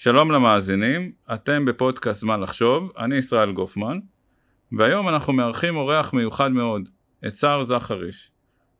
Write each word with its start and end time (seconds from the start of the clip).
שלום 0.00 0.30
למאזינים, 0.30 1.12
אתם 1.34 1.64
בפודקאסט 1.64 2.20
זמן 2.20 2.40
לחשוב, 2.40 2.92
אני 2.98 3.16
ישראל 3.16 3.52
גופמן, 3.52 3.98
והיום 4.72 5.08
אנחנו 5.08 5.32
מארחים 5.32 5.76
אורח 5.76 6.12
מיוחד 6.12 6.52
מאוד, 6.52 6.88
את 7.26 7.34
סער 7.34 7.62
זכריש, 7.62 8.30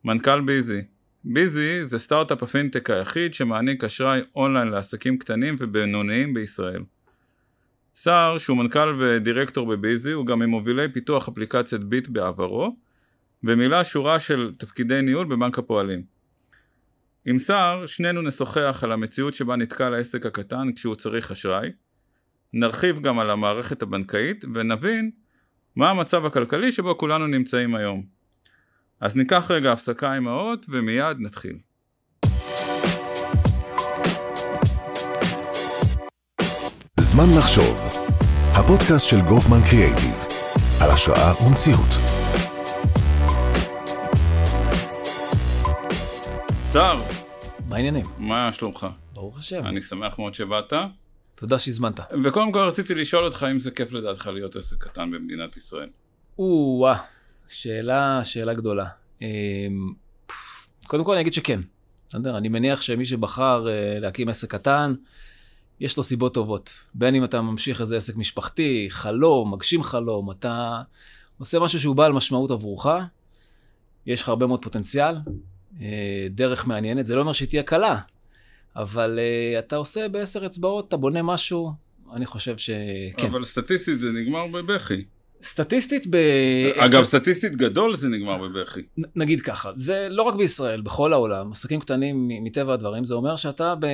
מנכ"ל 0.04 0.40
ביזי. 0.40 0.80
ביזי 1.24 1.84
זה 1.84 1.98
סטארט-אפ 1.98 2.42
הפינטק 2.42 2.90
היחיד 2.90 3.34
שמעניק 3.34 3.84
אשראי 3.84 4.20
אונליין 4.36 4.68
לעסקים 4.68 5.18
קטנים 5.18 5.56
ובינוניים 5.58 6.34
בישראל. 6.34 6.82
סער, 7.94 8.38
שהוא 8.38 8.58
מנכ"ל 8.58 8.96
ודירקטור 8.98 9.66
בביזי, 9.66 10.12
הוא 10.12 10.26
גם 10.26 10.38
ממובילי 10.38 10.92
פיתוח 10.92 11.28
אפליקציית 11.28 11.84
ביט 11.84 12.08
בעברו, 12.08 12.76
ומילא 13.44 13.84
שורה 13.84 14.20
של 14.20 14.52
תפקידי 14.58 15.02
ניהול 15.02 15.26
בבנק 15.26 15.58
הפועלים. 15.58 16.17
עם 17.28 17.38
סער, 17.38 17.86
שנינו 17.86 18.22
נשוחח 18.22 18.80
על 18.82 18.92
המציאות 18.92 19.34
שבה 19.34 19.56
נתקל 19.56 19.94
העסק 19.94 20.26
הקטן 20.26 20.72
כשהוא 20.72 20.94
צריך 20.94 21.30
אשראי, 21.30 21.68
נרחיב 22.52 23.02
גם 23.02 23.18
על 23.18 23.30
המערכת 23.30 23.82
הבנקאית 23.82 24.44
ונבין 24.54 25.10
מה 25.76 25.90
המצב 25.90 26.26
הכלכלי 26.26 26.72
שבו 26.72 26.98
כולנו 26.98 27.26
נמצאים 27.26 27.74
היום. 27.74 28.04
אז 29.00 29.16
ניקח 29.16 29.50
רגע 29.50 29.72
הפסקה 29.72 30.12
עם 30.12 30.28
האות 30.28 30.66
ומיד 30.68 31.16
נתחיל. 31.20 31.56
זמן 37.00 37.26
לחשוב, 37.38 37.76
הפודקאסט 38.52 39.06
של 39.08 39.20
גופמן 39.20 39.60
קריאייטיב, 39.70 40.14
על 40.80 40.90
השראה 40.90 41.46
ומציאות. 41.46 41.90
סער, 46.66 47.17
העניינים? 47.78 48.04
מה 48.18 48.52
שלומך? 48.52 48.86
ברוך 49.12 49.38
השם. 49.38 49.66
אני 49.66 49.80
שמח 49.80 50.18
מאוד 50.18 50.34
שבאת. 50.34 50.72
תודה 51.34 51.58
שהזמנת. 51.58 52.00
וקודם 52.24 52.52
כל 52.52 52.58
רציתי 52.58 52.94
לשאול 52.94 53.24
אותך 53.24 53.46
אם 53.50 53.60
זה 53.60 53.70
כיף 53.70 53.92
לדעתך 53.92 54.26
להיות 54.26 54.56
עסק 54.56 54.84
קטן 54.84 55.10
במדינת 55.10 55.56
ישראל. 55.56 55.88
או-אה, 56.38 56.98
שאלה, 57.48 58.20
שאלה 58.24 58.54
גדולה. 58.54 58.86
אמ, 59.22 59.26
קודם 60.86 61.04
כל 61.04 61.12
אני 61.12 61.20
אגיד 61.20 61.32
שכן. 61.32 61.60
בסדר? 62.08 62.38
אני 62.38 62.48
מניח 62.48 62.80
שמי 62.80 63.06
שבחר 63.06 63.68
אה, 63.68 64.00
להקים 64.00 64.28
עסק 64.28 64.50
קטן, 64.50 64.94
יש 65.80 65.96
לו 65.96 66.02
סיבות 66.02 66.34
טובות. 66.34 66.70
בין 66.94 67.14
אם 67.14 67.24
אתה 67.24 67.40
ממשיך 67.40 67.80
איזה 67.80 67.96
עסק 67.96 68.16
משפחתי, 68.16 68.86
חלום, 68.90 69.54
מגשים 69.54 69.82
חלום, 69.82 70.30
אתה 70.30 70.82
עושה 71.38 71.58
משהו 71.58 71.80
שהוא 71.80 71.96
בעל 71.96 72.12
משמעות 72.12 72.50
עבורך, 72.50 72.86
יש 74.06 74.22
לך 74.22 74.28
הרבה 74.28 74.46
מאוד 74.46 74.62
פוטנציאל, 74.62 75.14
דרך 76.30 76.66
מעניינת, 76.66 77.06
זה 77.06 77.14
לא 77.14 77.20
אומר 77.20 77.32
שהיא 77.32 77.48
תהיה 77.48 77.62
קלה, 77.62 77.98
אבל 78.76 79.18
uh, 79.18 79.58
אתה 79.58 79.76
עושה 79.76 80.08
בעשר 80.08 80.46
אצבעות, 80.46 80.88
אתה 80.88 80.96
בונה 80.96 81.22
משהו, 81.22 81.72
אני 82.14 82.26
חושב 82.26 82.56
שכן. 82.58 83.26
אבל 83.26 83.44
סטטיסטית 83.44 84.00
זה 84.00 84.12
נגמר 84.12 84.46
בבכי. 84.46 85.04
סטטיסטית 85.42 86.06
ב... 86.10 86.16
אגב, 86.76 87.02
סטטיסטית 87.02 87.56
גדול 87.56 87.96
זה 87.96 88.08
נגמר 88.08 88.36
בבכי. 88.38 88.80
נגיד 89.16 89.40
ככה, 89.40 89.70
זה 89.76 90.08
לא 90.10 90.22
רק 90.22 90.34
בישראל, 90.34 90.80
בכל 90.80 91.12
העולם, 91.12 91.50
עסקים 91.50 91.80
קטנים 91.80 92.28
מטבע 92.44 92.74
הדברים, 92.74 93.04
זה 93.04 93.14
אומר 93.14 93.36
שאתה 93.36 93.74
ב... 93.74 93.84
אה, 93.84 93.90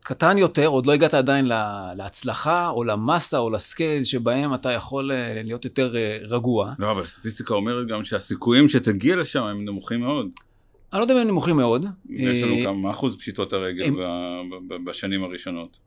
קטן 0.00 0.38
יותר, 0.38 0.66
עוד 0.66 0.86
לא 0.86 0.92
הגעת 0.92 1.14
עדיין 1.14 1.46
להצלחה, 1.96 2.68
או 2.68 2.84
למסה, 2.84 3.38
או 3.38 3.50
לסקייל, 3.50 4.04
שבהם 4.04 4.54
אתה 4.54 4.72
יכול 4.72 5.12
להיות 5.44 5.64
יותר 5.64 5.94
רגוע. 6.28 6.72
לא, 6.78 6.90
אבל 6.90 7.04
סטטיסטיקה 7.04 7.54
אומרת 7.54 7.86
גם 7.86 8.04
שהסיכויים 8.04 8.68
שתגיע 8.68 9.16
לשם 9.16 9.42
הם 9.42 9.64
נמוכים 9.64 10.00
מאוד. 10.00 10.26
אני 10.92 10.98
לא 11.00 11.04
יודע 11.04 11.14
אם 11.14 11.20
הם 11.20 11.28
נמוכים 11.28 11.56
מאוד. 11.56 11.86
יש 12.08 12.42
לנו 12.42 12.56
כמה, 12.62 12.72
מה 12.72 12.90
אחוז 12.90 13.16
פשיטות 13.16 13.52
הרגל 13.52 13.84
הם... 13.84 13.96
בשנים 14.84 15.24
הראשונות? 15.24 15.78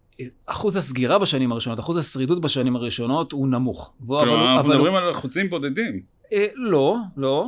אחוז 0.45 0.75
הסגירה 0.75 1.19
בשנים 1.19 1.51
הראשונות, 1.51 1.79
אחוז 1.79 1.97
השרידות 1.97 2.41
בשנים 2.41 2.75
הראשונות 2.75 3.31
הוא 3.31 3.47
נמוך. 3.47 3.93
כלומר, 4.07 4.55
אנחנו 4.55 4.69
מדברים 4.69 4.95
על 4.95 5.11
אחוזים 5.11 5.49
בודדים. 5.49 6.01
אה, 6.33 6.45
לא, 6.55 6.95
לא. 7.17 7.47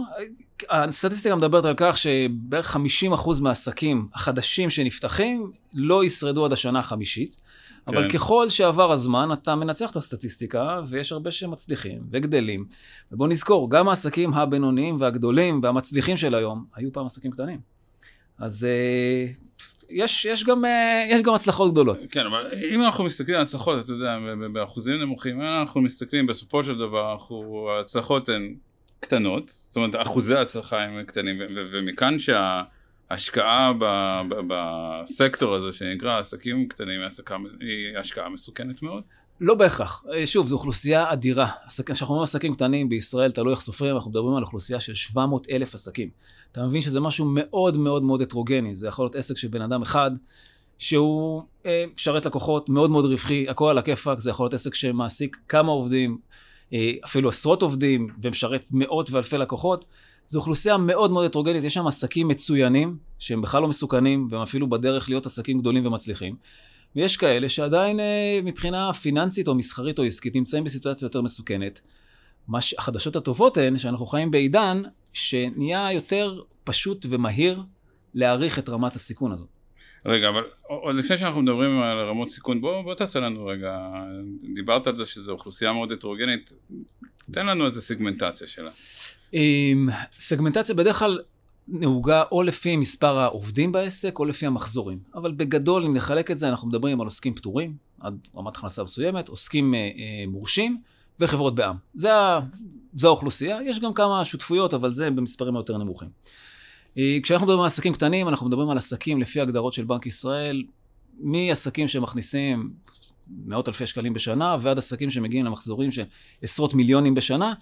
הסטטיסטיקה 0.70 1.36
מדברת 1.36 1.66
על 1.66 1.74
כך 1.78 1.98
שבערך 1.98 2.76
50% 2.76 3.42
מהעסקים 3.42 4.08
החדשים 4.14 4.70
שנפתחים 4.70 5.52
לא 5.74 6.04
ישרדו 6.04 6.46
עד 6.46 6.54
השנה 6.54 6.80
החמישית. 6.80 7.42
כן. 7.86 7.98
אבל 7.98 8.10
ככל 8.10 8.50
שעבר 8.50 8.92
הזמן, 8.92 9.30
אתה 9.34 9.56
מנצח 9.56 9.92
את 9.92 9.96
הסטטיסטיקה, 9.96 10.80
ויש 10.88 11.12
הרבה 11.12 11.32
שמצליחים 11.32 12.02
וגדלים. 12.12 12.66
ובוא 13.12 13.28
נזכור, 13.28 13.70
גם 13.70 13.90
העסקים 13.90 14.34
הבינוניים 14.34 15.02
והגדולים 15.02 15.60
והמצליחים 15.64 16.18
של 16.18 16.36
היום, 16.36 16.66
היו 16.76 16.94
פעם 16.94 17.06
עסקים 17.06 17.32
קטנים. 17.32 17.60
אז 18.38 18.68
uh, 18.68 19.36
יש, 19.90 20.26
יש, 20.26 20.44
גם, 20.44 20.66
uh, 20.66 20.68
יש 21.14 21.22
גם 21.22 21.34
הצלחות 21.34 21.72
גדולות. 21.72 21.98
כן, 22.12 22.26
אבל 22.26 22.48
אם 22.72 22.84
אנחנו 22.84 23.04
מסתכלים 23.04 23.36
על 23.36 23.44
הצלחות, 23.44 23.84
אתה 23.84 23.92
יודע, 23.92 24.18
באחוזים 24.54 25.02
נמוכים, 25.02 25.42
אנחנו 25.42 25.82
מסתכלים, 25.82 26.28
בסופו 26.28 26.64
של 26.64 26.78
דבר, 26.78 27.14
אנחנו, 27.14 27.70
ההצלחות 27.78 28.30
הן 28.30 28.56
קטנות, 29.00 29.52
זאת 29.56 29.76
אומרת, 29.76 29.96
אחוזי 29.96 30.36
ההצלחה 30.36 30.84
הם 30.84 31.04
קטנים, 31.04 31.36
ומכאן 31.74 32.20
שה... 32.20 32.64
השקעה 33.12 33.72
בסקטור 34.48 35.56
הזה 35.56 35.72
שנקרא 35.72 36.20
עסקים 36.20 36.68
קטנים 36.68 37.02
היא 37.60 37.98
השקעה 37.98 38.30
מסוכנת 38.30 38.82
מאוד? 38.82 39.04
לא 39.42 39.56
בהכרח. 39.56 40.04
שוב, 40.26 40.48
זו 40.48 40.56
אוכלוסייה 40.56 41.14
אדירה. 41.14 41.48
כשאנחנו 41.86 42.08
אומרים 42.08 42.24
עסקים 42.24 42.56
קטנים 42.56 42.90
בישראל, 42.90 43.32
תלוי 43.32 43.54
איך 43.54 43.62
סופרים, 43.62 43.96
אנחנו 43.96 44.12
מדברים 44.12 44.36
על 44.36 44.44
אוכלוסייה 44.44 44.80
של 44.80 44.94
700 44.94 45.48
אלף 45.50 45.74
עסקים. 45.74 46.10
אתה 46.52 46.66
מבין 46.66 46.82
שזה 46.82 47.00
משהו 47.00 47.26
מאוד 47.30 47.78
מאוד 47.78 48.04
מאוד 48.04 48.22
הטרוגני. 48.22 48.76
זה 48.76 48.88
יכול 48.88 49.06
להיות 49.06 49.16
עסק 49.16 49.38
של 49.38 49.48
בן 49.48 49.62
אדם 49.62 49.82
אחד, 49.82 50.12
שהוא 50.78 51.44
אה, 51.66 51.86
משרת 51.96 52.26
לקוחות 52.26 52.70
מאוד 52.70 52.90
מאוד 52.90 53.06
רווחי, 53.06 53.50
הכל 53.50 53.70
על 53.70 53.78
הכיפאק, 53.78 54.20
זה 54.20 54.30
יכול 54.30 54.44
להיות 54.44 54.54
עסק 54.54 54.76
שמעסיק 54.76 55.38
כמה 55.48 55.72
עובדים, 55.72 56.18
אה, 56.74 56.92
אפילו 57.06 57.30
עשרות 57.30 57.62
עובדים, 57.62 58.08
ומשרת 58.22 58.66
מאות 58.72 59.12
ואלפי 59.12 59.38
לקוחות. 59.38 59.86
זו 60.32 60.40
אוכלוסייה 60.40 60.78
מאוד 60.78 61.12
מאוד 61.12 61.26
הטרוגנית, 61.26 61.64
יש 61.64 61.74
שם 61.74 61.88
עסקים 61.88 62.28
מצוינים, 62.28 62.98
שהם 63.20 63.42
בכלל 63.42 63.62
לא 63.62 63.68
מסוכנים, 63.68 64.28
והם 64.30 64.42
אפילו 64.42 64.70
בדרך 64.70 65.10
להיות 65.10 65.26
עסקים 65.26 65.60
גדולים 65.60 65.86
ומצליחים. 65.86 66.36
ויש 66.96 67.18
כאלה 67.18 67.50
שעדיין 67.50 68.00
אה, 68.00 68.40
מבחינה 68.44 68.94
פיננסית 68.94 69.48
או 69.48 69.56
מסחרית 69.56 70.00
או 70.00 70.04
עסקית 70.04 70.36
נמצאים 70.36 70.64
בסיטואציה 70.64 71.06
יותר 71.06 71.22
מסוכנת. 71.22 71.80
ש... 72.60 72.76
החדשות 72.78 73.16
הטובות 73.16 73.58
הן 73.58 73.78
שאנחנו 73.78 74.06
חיים 74.06 74.32
בעידן 74.32 74.82
שנהיה 75.14 75.90
יותר 75.94 76.42
פשוט 76.64 77.06
ומהיר 77.10 77.64
להעריך 78.14 78.60
את 78.60 78.70
רמת 78.70 78.96
הסיכון 78.96 79.32
הזאת. 79.32 79.48
רגע, 80.06 80.30
אבל 80.30 80.44
עוד 80.62 80.96
לפני 80.96 81.18
שאנחנו 81.18 81.42
מדברים 81.42 81.82
על 81.82 81.98
רמות 82.10 82.30
סיכון, 82.30 82.62
בוא, 82.62 82.82
בוא 82.82 82.94
תעשה 82.94 83.20
לנו 83.20 83.46
רגע, 83.46 83.78
דיברת 84.56 84.88
על 84.88 84.96
זה 84.96 85.06
שזו 85.06 85.32
אוכלוסייה 85.32 85.74
מאוד 85.74 85.92
הטרוגנית, 85.92 86.52
תן 87.32 87.46
לנו 87.46 87.66
איזה 87.66 87.82
סיגמנטציה 87.82 88.48
שלה. 88.48 88.72
סגמנטציה 90.20 90.76
בדרך 90.76 91.00
כלל 91.00 91.20
נהוגה 91.68 92.24
או 92.32 92.44
לפי 92.44 92.76
מספר 92.76 93.18
העובדים 93.18 93.72
בעסק 93.72 94.20
או 94.20 94.26
לפי 94.26 94.46
המחזורים. 94.46 95.00
אבל 95.16 95.32
בגדול, 95.32 95.86
אם 95.86 95.94
נחלק 95.96 96.32
את 96.32 96.38
זה, 96.38 96.50
אנחנו 96.50 96.68
מדברים 96.68 97.02
על 97.02 97.08
עוסקים 97.08 97.34
פטורים, 97.34 97.76
עד 98.00 98.28
רמת 98.36 98.58
הכנסה 98.58 98.84
מסוימת, 98.84 99.30
עוסקים 99.30 99.74
אה, 99.74 99.80
אה, 99.80 100.24
מורשים 100.28 100.82
וחברות 101.20 101.56
בע"מ. 101.56 101.76
זה, 101.96 102.10
זה 102.94 103.08
האוכלוסייה. 103.08 103.60
יש 103.66 103.80
גם 103.80 103.94
כמה 103.94 104.26
שותפויות, 104.26 104.74
אבל 104.74 104.92
זה 104.92 105.10
במספרים 105.10 105.56
היותר 105.56 105.78
נמוכים. 105.78 106.10
אה, 106.98 107.18
כשאנחנו 107.24 107.48
מדברים 107.48 107.62
על 107.62 107.68
עסקים 107.68 107.94
קטנים, 107.94 108.28
אנחנו 108.28 108.48
מדברים 108.48 108.70
על 108.70 108.78
עסקים 108.78 109.22
לפי 109.22 109.42
הגדרות 109.42 109.74
של 109.74 109.84
בנק 109.84 110.06
ישראל, 110.06 110.64
מעסקים 111.20 111.88
שמכניסים 111.88 112.74
מאות 113.46 113.68
אלפי 113.68 113.88
שקלים 113.88 114.14
בשנה, 114.14 114.58
ועד 114.60 114.78
עסקים 114.78 115.10
שמגיעים 115.10 115.46
למחזורים 115.46 115.92
של 115.92 116.04
עשרות 116.42 116.74
מיליונים 116.74 117.16
בשנה. 117.16 117.54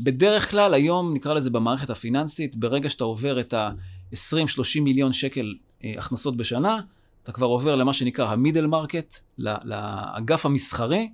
בדרך 0.00 0.50
כלל 0.50 0.74
היום, 0.74 1.14
נקרא 1.14 1.34
לזה 1.34 1.50
במערכת 1.50 1.90
הפיננסית, 1.90 2.56
ברגע 2.56 2.90
שאתה 2.90 3.04
עובר 3.04 3.40
את 3.40 3.54
ה-20-30 3.54 4.80
מיליון 4.80 5.12
שקל 5.12 5.54
אה, 5.84 5.94
הכנסות 5.98 6.36
בשנה, 6.36 6.80
אתה 7.22 7.32
כבר 7.32 7.46
עובר 7.46 7.74
למה 7.74 7.92
שנקרא 7.92 8.28
ה 8.28 8.33
middle 8.33 8.66
market, 8.66 9.16
לאגף 9.38 10.46
המסחרי, 10.46 11.10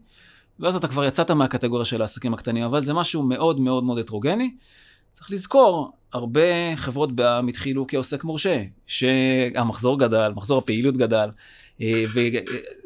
ואז 0.60 0.76
אתה 0.76 0.88
כבר 0.88 1.04
יצאת 1.04 1.31
מהקטגוריה 1.31 1.84
של 1.84 2.00
העסקים 2.00 2.34
הקטנים, 2.34 2.64
אבל 2.64 2.82
זה 2.82 2.94
משהו 2.94 3.22
מאוד 3.22 3.60
מאוד 3.60 3.84
מאוד 3.84 3.99
הטרוגני. 3.99 4.54
צריך 5.12 5.31
לזכור, 5.31 5.93
הרבה 6.12 6.76
חברות 6.76 7.12
בע"מ 7.12 7.48
התחילו 7.49 7.87
כעוסק 7.88 8.25
מורשה, 8.25 8.62
שהמחזור 8.87 9.99
גדל, 9.99 10.32
מחזור 10.37 10.58
הפעילות 10.58 10.96
גדל, 10.96 11.31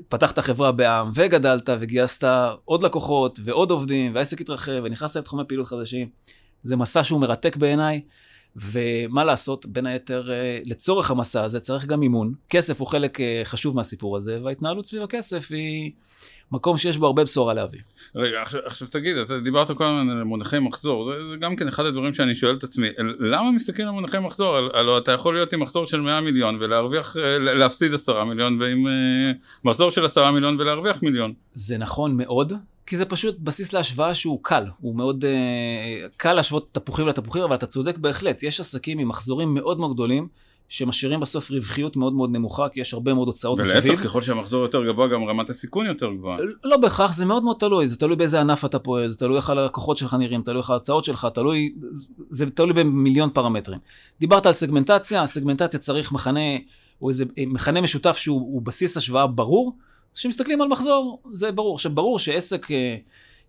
ופתחת 0.08 0.38
חברה 0.38 0.72
בעם, 0.72 1.10
וגדלת, 1.14 1.68
וגייסת 1.80 2.28
עוד 2.64 2.82
לקוחות, 2.82 3.38
ועוד 3.44 3.70
עובדים, 3.70 4.14
והעסק 4.14 4.40
התרחב, 4.40 4.80
ונכנסת 4.84 5.16
לתחומי 5.16 5.42
פעילות 5.48 5.66
חדשים. 5.66 6.08
זה 6.62 6.76
מסע 6.76 7.04
שהוא 7.04 7.20
מרתק 7.20 7.56
בעיניי, 7.56 8.00
ומה 8.56 9.24
לעשות, 9.24 9.66
בין 9.66 9.86
היתר, 9.86 10.32
אה, 10.32 10.58
לצורך 10.64 11.10
המסע 11.10 11.44
הזה 11.44 11.60
צריך 11.60 11.84
גם 11.84 12.00
מימון. 12.00 12.34
כסף 12.50 12.80
הוא 12.80 12.88
חלק 12.88 13.20
אה, 13.20 13.40
חשוב 13.44 13.76
מהסיפור 13.76 14.16
הזה, 14.16 14.38
וההתנהלות 14.44 14.86
סביב 14.86 15.02
הכסף 15.02 15.46
היא 15.50 15.92
מקום 16.52 16.76
שיש 16.78 16.96
בו 16.96 17.06
הרבה 17.06 17.24
בשורה 17.24 17.54
להביא. 17.54 17.80
רגע, 18.14 18.42
עכשיו, 18.42 18.60
עכשיו 18.64 18.88
תגיד, 18.88 19.16
אתה 19.16 19.40
דיברת 19.40 19.70
כל 19.70 19.84
הזמן 19.84 20.10
על 20.10 20.24
מונחי 20.24 20.58
מחזור, 20.58 21.04
זה, 21.04 21.30
זה 21.30 21.36
גם 21.36 21.56
כן 21.56 21.68
אחד 21.68 21.86
הדברים 21.86 22.14
שאני 22.14 22.34
שואל 22.34 22.56
את 22.56 22.64
עצמי, 22.64 22.88
למה 23.20 23.50
מסתכלים 23.50 23.88
על 23.88 23.94
מונחי 23.94 24.18
מחזור? 24.18 24.56
הלוא 24.56 24.98
אתה 24.98 25.12
יכול 25.12 25.34
להיות 25.34 25.52
עם 25.52 25.60
מחזור 25.60 25.86
של 25.86 26.00
100 26.00 26.20
מיליון 26.20 26.56
ולהרוויח, 26.60 27.16
אה, 27.16 27.38
להפסיד 27.38 27.94
10 27.94 28.24
מיליון, 28.24 28.60
ועם 28.60 28.86
מחזור 29.64 29.90
של 29.90 30.04
10 30.04 30.30
מיליון 30.30 30.60
ולהרוויח 30.60 31.02
מיליון. 31.02 31.32
זה 31.52 31.78
נכון 31.78 32.16
מאוד, 32.16 32.52
כי 32.86 32.96
זה 32.96 33.04
פשוט 33.04 33.38
בסיס 33.38 33.72
להשוואה 33.72 34.14
שהוא 34.14 34.38
קל, 34.42 34.64
הוא 34.80 34.96
מאוד 34.96 35.24
uh, 35.24 36.08
קל 36.16 36.32
להשוות 36.32 36.68
תפוחים 36.72 37.08
לתפוחים, 37.08 37.42
אבל 37.42 37.54
אתה 37.54 37.66
צודק 37.66 37.98
בהחלט, 37.98 38.42
יש 38.42 38.60
עסקים 38.60 38.98
עם 38.98 39.08
מחזורים 39.08 39.54
מאוד 39.54 39.80
מאוד 39.80 39.92
גדולים, 39.92 40.28
שמשאירים 40.68 41.20
בסוף 41.20 41.50
רווחיות 41.50 41.96
מאוד 41.96 42.12
מאוד 42.12 42.30
נמוכה, 42.30 42.68
כי 42.68 42.80
יש 42.80 42.94
הרבה 42.94 43.14
מאוד 43.14 43.28
הוצאות 43.28 43.60
מסביב. 43.60 43.84
ולהפך, 43.84 44.04
ככל 44.04 44.20
שהמחזור 44.20 44.62
יותר 44.62 44.84
גבוה, 44.84 45.08
גם 45.08 45.24
רמת 45.24 45.50
הסיכון 45.50 45.86
יותר 45.86 46.12
גבוהה. 46.12 46.38
לא 46.64 46.76
בהכרח, 46.76 47.12
זה 47.12 47.24
מאוד 47.26 47.44
מאוד 47.44 47.56
תלוי, 47.58 47.88
זה 47.88 47.96
תלוי 47.96 48.16
באיזה 48.16 48.40
ענף 48.40 48.64
אתה 48.64 48.78
פועל, 48.78 49.08
זה 49.08 49.16
תלוי 49.16 49.36
איך 49.36 49.50
הלקוחות 49.50 49.96
שלך 49.96 50.14
נראים, 50.14 50.42
תלוי 50.42 50.58
איך 50.58 50.70
ההצעות 50.70 51.04
שלך, 51.04 51.26
תלוי, 51.34 51.74
זה 52.30 52.50
תלוי 52.50 52.72
במיליון 52.72 53.30
פרמטרים. 53.30 53.78
דיברת 54.20 54.46
על 54.46 54.52
סגמנטציה, 54.52 55.22
הסגמנטציה 55.22 55.80
צריך 55.80 56.12
מכנה, 56.12 56.40
או 57.02 57.08
איזה 57.08 57.24
מכנה 57.36 57.80
משותף 57.80 58.16
שהוא 58.16 58.62
בסיס 58.62 58.96
השוואה 58.96 59.26
ברור. 59.26 59.76
כשמסתכלים 60.14 60.60
על 60.62 60.68
מחזור, 60.68 61.22
זה 61.32 61.52
ברור. 61.52 61.74
עכשיו, 61.74 61.94
ברור 61.94 62.18
שעסק 62.18 62.70
אה, 62.70 62.96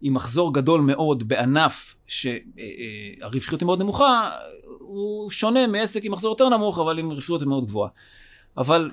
עם 0.02 0.14
מחזור 0.14 0.54
גדול 0.54 0.82
מאוד 0.82 1.28
בענף 1.28 1.96
שהרווחיות 2.08 3.62
היא 3.62 3.66
מאוד 3.66 3.80
נמוכה, 3.80 4.32
הוא 4.80 5.32
שונה 5.32 5.68
מעסק 5.68 6.06
עם 6.06 6.12
מחזור 6.12 6.32
יותר 6.32 6.50
נמוך, 6.50 6.80
אבל 6.80 7.00
עם 7.00 7.12
רווחיות 7.12 7.44
מאוד 7.44 7.66
גבוהה. 7.66 7.90
אבל 8.58 8.92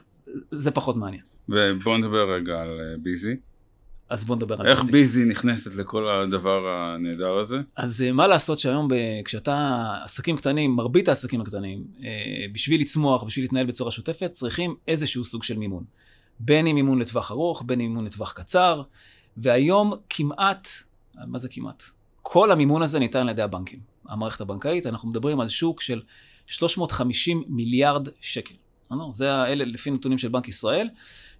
זה 0.51 0.71
פחות 0.71 0.97
מעניין. 0.97 1.23
ובואו 1.49 1.99
נדבר 1.99 2.35
רגע 2.35 2.61
על 2.61 2.81
אה, 2.81 2.97
ביזי. 2.99 3.37
אז 4.09 4.25
בואו 4.25 4.37
נדבר 4.37 4.61
על 4.61 4.67
איך 4.67 4.81
ביזי. 4.81 4.93
ביזי 4.93 5.25
נכנסת 5.25 5.75
לכל 5.75 6.09
הדבר 6.09 6.69
הנהדר 6.69 7.33
הזה? 7.33 7.57
אז 7.77 8.03
אה, 8.03 8.13
מה 8.13 8.27
לעשות 8.27 8.59
שהיום 8.59 8.89
ב... 8.89 8.95
כשאתה 9.25 9.85
עסקים 10.05 10.37
קטנים, 10.37 10.71
מרבית 10.71 11.09
העסקים 11.09 11.41
הקטנים, 11.41 11.85
בשביל 12.53 12.81
לצמוח, 12.81 13.23
בשביל 13.23 13.45
להתנהל 13.45 13.67
בצורה 13.67 13.91
שוטפת, 13.91 14.33
צריכים 14.33 14.75
איזשהו 14.89 15.25
סוג 15.25 15.43
של 15.43 15.59
מימון. 15.59 15.85
בין 16.40 16.67
אם 16.67 16.76
אימון 16.76 16.99
לטווח 16.99 17.31
ארוך, 17.31 17.62
בין 17.67 17.81
אם 17.81 17.90
אימון 17.90 18.05
לטווח 18.05 18.32
קצר, 18.32 18.82
והיום 19.37 19.93
כמעט, 20.08 20.69
מה 21.26 21.38
זה 21.38 21.49
כמעט? 21.49 21.82
כל 22.23 22.50
המימון 22.50 22.82
הזה 22.82 22.99
ניתן 22.99 23.19
על 23.19 23.29
ידי 23.29 23.43
הבנקים. 23.43 23.81
המערכת 24.08 24.40
הבנקאית, 24.40 24.87
אנחנו 24.87 25.08
מדברים 25.08 25.40
על 25.40 25.49
שוק 25.49 25.81
של 25.81 26.02
350 26.46 27.44
מיליארד 27.49 28.08
שקל. 28.20 28.55
זה 29.12 29.34
האלה 29.34 29.64
לפי 29.64 29.90
נתונים 29.90 30.19
של 30.19 30.29
בנק 30.29 30.49
ישראל. 30.49 30.88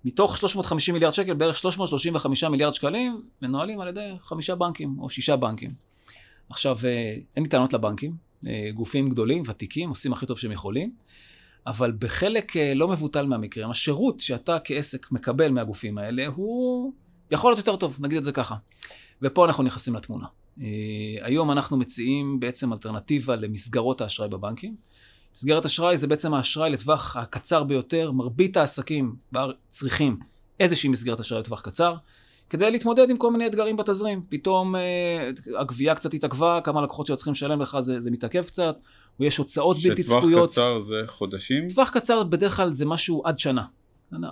מתוך 0.05 0.37
350 0.37 0.95
מיליארד 0.95 1.15
שקל, 1.15 1.35
בערך 1.35 1.57
335 1.57 2.45
מיליארד 2.45 2.75
שקלים 2.75 3.23
מנוהלים 3.43 3.81
על 3.81 3.89
ידי 3.89 4.11
חמישה 4.21 4.55
בנקים 4.55 4.97
או 4.99 5.11
שישה 5.11 5.37
בנקים. 5.37 5.71
עכשיו, 6.49 6.79
אה, 6.85 7.15
אין 7.37 7.43
לי 7.43 7.49
טענות 7.49 7.73
לבנקים, 7.73 8.17
אה, 8.47 8.71
גופים 8.75 9.11
גדולים, 9.11 9.43
ותיקים, 9.47 9.89
עושים 9.89 10.13
הכי 10.13 10.27
טוב 10.27 10.39
שהם 10.39 10.53
יכולים. 10.53 10.93
אבל 11.67 11.93
בחלק 11.99 12.57
אה, 12.57 12.75
לא 12.75 12.89
מבוטל 12.89 13.27
מהמקרים, 13.27 13.71
השירות 13.71 14.21
שאתה 14.21 14.57
כעסק 14.65 15.13
מקבל 15.13 15.49
מהגופים 15.49 15.99
האלה 15.99 16.27
הוא 16.27 16.93
יכול 17.31 17.51
להיות 17.51 17.59
יותר 17.59 17.77
טוב, 17.77 17.97
נגיד 18.01 18.19
את 18.19 18.25
זה 18.25 18.33
ככה. 18.33 18.55
ופה 19.23 19.45
אנחנו 19.45 19.63
נכנסים 19.63 19.95
לתמונה. 19.95 20.27
אה, 20.61 20.67
היום 21.21 21.51
אנחנו 21.51 21.77
מציעים 21.77 22.41
בעצם 22.41 22.73
אלטרנטיבה 22.73 23.37
למסגרות 23.37 24.01
האשראי 24.01 24.29
בבנקים. 24.29 24.77
מסגרת 25.37 25.65
אשראי 25.65 25.99
זה 25.99 26.07
בעצם 26.07 26.35
האשראי 26.35 26.71
לטווח 26.71 27.17
הקצר 27.17 27.65
ביותר. 27.65 28.13
מרבית 28.13 28.57
העסקים 28.57 29.17
צריכים 29.69 30.19
איזושהי 30.61 30.89
מסגרת 30.89 31.21
אשראי 31.21 31.41
לטווח 31.41 31.61
קצר, 31.61 31.95
כדי 32.51 32.71
להתמודד 32.71 33.11
עם 33.11 33.17
כל 33.17 33.33
מיני 33.33 33.47
אתגרים 33.47 33.77
בתזרים. 33.77 34.23
פתאום 34.29 34.77
אה, 34.77 35.31
הגבייה 35.59 35.95
קצת 35.95 36.15
התעכבה, 36.15 36.61
כמה 36.65 36.83
לקוחות 36.83 37.07
שהיו 37.07 37.17
צריכים 37.17 37.33
לשלם 37.33 37.63
לך 37.63 37.77
זה, 37.81 38.01
זה 38.01 38.11
מתעכב 38.11 38.43
קצת, 38.45 38.77
או 39.21 39.25
יש 39.25 39.37
הוצאות 39.37 39.77
בלתי 39.85 40.03
צפויות. 40.03 40.51
שטווח 40.51 40.75
קצר 40.75 40.79
זה 40.79 41.03
חודשים? 41.07 41.69
טווח 41.69 41.91
קצר 41.91 42.23
בדרך 42.23 42.57
כלל 42.57 42.73
זה 42.73 42.87
משהו 42.87 43.23
עד 43.25 43.39
שנה. 43.39 43.65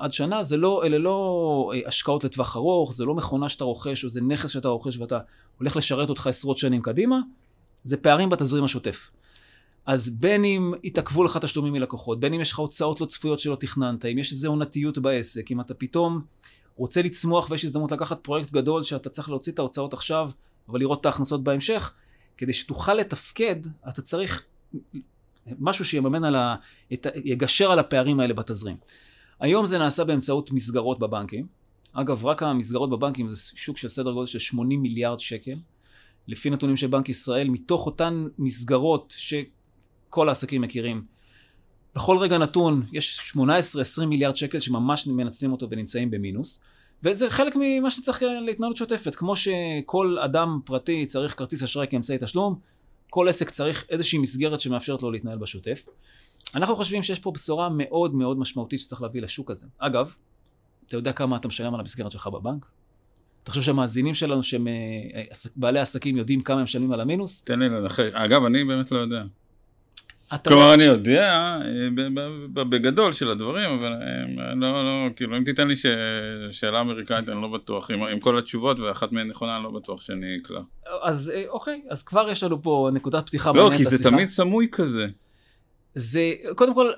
עד 0.01 0.13
שנה, 0.13 0.43
זה 0.43 0.57
לא, 0.57 0.85
אלה 0.85 0.99
לא 0.99 1.71
אה, 1.75 1.81
השקעות 1.87 2.25
לטווח 2.25 2.57
ארוך, 2.57 2.93
זה 2.93 3.05
לא 3.05 3.15
מכונה 3.15 3.49
שאתה 3.49 3.65
רוכש, 3.65 4.05
או 4.05 4.09
זה 4.09 4.21
נכס 4.21 4.51
שאתה 4.51 4.69
רוכש 4.69 4.99
ואתה 4.99 5.19
הולך 5.59 5.77
לשרת 5.77 6.09
אותך 6.09 6.27
עשרות 6.27 6.59
שנים 6.59 6.83
קדימה, 6.83 7.19
זה 7.83 7.97
פערים 7.97 8.31
בתזרים 8.31 8.65
השוטף. 8.65 9.11
אז 9.87 10.11
בין 10.11 10.45
אם 10.45 10.73
התעכבו 10.85 11.25
לך 11.25 11.37
תשלומים 11.37 11.73
מלקוחות, 11.73 12.21
בין 12.21 12.35
אם 12.35 12.41
יש 12.41 12.53
לך 12.53 12.59
הוצאות 12.59 13.01
לא 13.01 13.07
צפויות 13.07 13.41
שלא 13.41 13.57
תכננת, 13.57 14.05
אם 14.05 14.19
יש 14.19 14.33
איזו 14.33 14.49
עונתיות 14.49 14.99
בעסק, 14.99 15.53
אם 15.53 15.61
אתה 15.61 15.75
פתאום 15.75 16.21
רוצה 16.77 17.03
לצמוח 17.03 17.51
ויש 17.51 17.65
הזדמנות 17.65 17.93
לקחת 17.93 18.19
פרויקט 18.23 18.51
גדול 18.51 18.85
שאתה 18.85 19.11
צריך 19.11 19.29
להוציא 19.29 19.53
את 19.53 19.59
ההוצאות 19.59 19.93
עכשיו, 19.93 20.31
אבל 20.69 20.81
לראות 20.81 21.01
את 21.01 21.07
ההכנסות 21.07 21.45
בהמשך, 21.45 21.93
כדי 22.37 22.53
שתוכל 22.53 22.95
לתפקד, 22.95 23.57
אתה 23.89 24.03
צריך 24.03 24.45
משהו 25.59 25.85
שיממן 25.85 26.25
על 26.25 26.37
ה... 26.37 26.57
את... 26.93 27.07
יגשר 27.25 27.73
על 27.73 27.79
הפערים 27.79 28.21
האלה 28.21 28.35
בתזרים. 28.35 28.77
היום 29.41 29.67
זה 29.67 29.79
נעשה 29.79 30.05
באמצעות 30.05 30.53
מסגרות 30.53 30.99
בבנקים. 30.99 31.47
אגב, 31.93 32.27
רק 32.27 32.43
המסגרות 32.43 32.91
בבנקים 32.91 33.29
זה 33.29 33.37
שוק 33.55 33.77
של 33.77 33.89
סדר 33.89 34.13
גודל 34.13 34.27
של 34.27 34.39
80 34.39 34.83
מיליארד 34.83 35.21
שקל. 35.21 35.55
לפי 36.29 36.51
נתונים 36.51 36.77
של 36.77 36.87
בנק 36.87 37.09
ישראל, 37.09 37.49
מתוך 37.49 37.87
אותן 37.87 38.27
מסגרות 38.39 39.15
שכל 39.17 40.29
העסקים 40.29 40.61
מכירים, 40.61 41.05
בכל 41.95 42.19
רגע 42.19 42.39
נתון 42.39 42.87
יש 42.93 43.33
18-20 43.37 44.07
מיליארד 44.07 44.37
שקל 44.37 44.59
שממש 44.59 45.07
מנצלים 45.07 45.53
אותו 45.53 45.71
ונמצאים 45.71 46.11
במינוס. 46.11 46.61
וזה 47.03 47.31
חלק 47.31 47.57
ממה 47.61 47.91
שצריך 47.91 48.23
להתנהלות 48.23 48.77
שוטפת. 48.77 49.15
כמו 49.15 49.37
שכל 49.37 50.19
אדם 50.19 50.61
פרטי 50.65 51.07
צריך 51.07 51.39
כרטיס 51.39 51.63
אשראי 51.63 51.87
כאמצעי 51.91 52.19
תשלום, 52.21 52.59
כל 53.11 53.29
עסק 53.29 53.51
צריך 53.51 53.85
איזושהי 53.89 54.19
מסגרת 54.19 54.61
שמאפשרת 54.61 55.03
לו 55.03 55.11
להתנהל 55.11 55.39
בשוטף. 55.39 55.87
אנחנו 56.55 56.77
חושבים 56.77 57.03
שיש 57.03 57.19
פה 57.19 57.31
בשורה 57.31 57.69
מאוד 57.69 58.15
מאוד 58.15 58.39
משמעותית 58.39 58.81
שצריך 58.81 59.03
להביא 59.03 59.23
לשוק 59.23 59.51
הזה. 59.51 59.67
אגב, 59.79 60.15
אתה 60.87 60.97
יודע 60.97 61.13
כמה 61.13 61.37
אתה 61.37 61.49
משלם 61.49 61.75
על 61.75 61.81
המסגרת 61.81 62.11
שלך 62.11 62.27
בבנק? 62.27 62.67
אתה 63.43 63.51
חושב 63.51 63.63
שהמאזינים 63.63 64.15
שלנו, 64.15 64.43
שהם 64.43 64.69
אה, 64.69 65.23
בעלי 65.57 65.81
עסקים, 65.81 66.17
יודעים 66.17 66.43
כמה 66.43 66.57
הם 66.57 66.65
משלמים 66.65 66.93
על 66.93 67.01
המינוס? 67.01 67.41
תן 67.41 67.59
לי 67.59 67.69
לנחש. 67.69 68.13
אגב, 68.13 68.45
אני 68.45 68.65
באמת 68.65 68.93
לא 68.93 68.99
יודע. 68.99 69.25
כלומר, 70.39 70.67
לא... 70.69 70.75
אני 70.75 70.85
יודע 70.85 71.59
אה, 71.65 71.89
בגדול 72.55 73.13
של 73.13 73.31
הדברים, 73.31 73.71
אבל 73.71 73.93
אה, 73.93 74.55
לא, 74.55 74.85
לא, 74.85 75.09
כאילו, 75.17 75.37
אם 75.37 75.45
תיתן 75.45 75.69
לי 75.69 75.77
ש... 75.77 75.87
שאלה 76.51 76.81
אמריקאית, 76.81 77.29
אני 77.29 77.43
לא 77.43 77.49
בטוח, 77.49 77.91
עם, 77.91 78.03
עם 78.03 78.21
כל 78.21 78.39
התשובות, 78.39 78.81
ואחת 78.81 79.13
מהן 79.13 79.29
נכונה, 79.29 79.57
אני 79.57 79.65
לא 79.65 79.71
בטוח 79.71 80.03
שאני 80.03 80.39
אקלע. 80.43 80.61
אז 81.03 81.33
אוקיי, 81.49 81.83
אז 81.91 82.03
כבר 82.03 82.31
יש 82.31 82.43
לנו 82.43 82.63
פה 82.63 82.91
נקודת 82.93 83.27
פתיחה 83.27 83.53
לא, 83.55 83.71
כי 83.77 83.85
זה 83.85 84.03
תמיד 84.03 84.29
סמוי 84.29 84.69
כזה. 84.73 85.07
זה, 85.95 86.33
קודם 86.55 86.75
כל, 86.75 86.91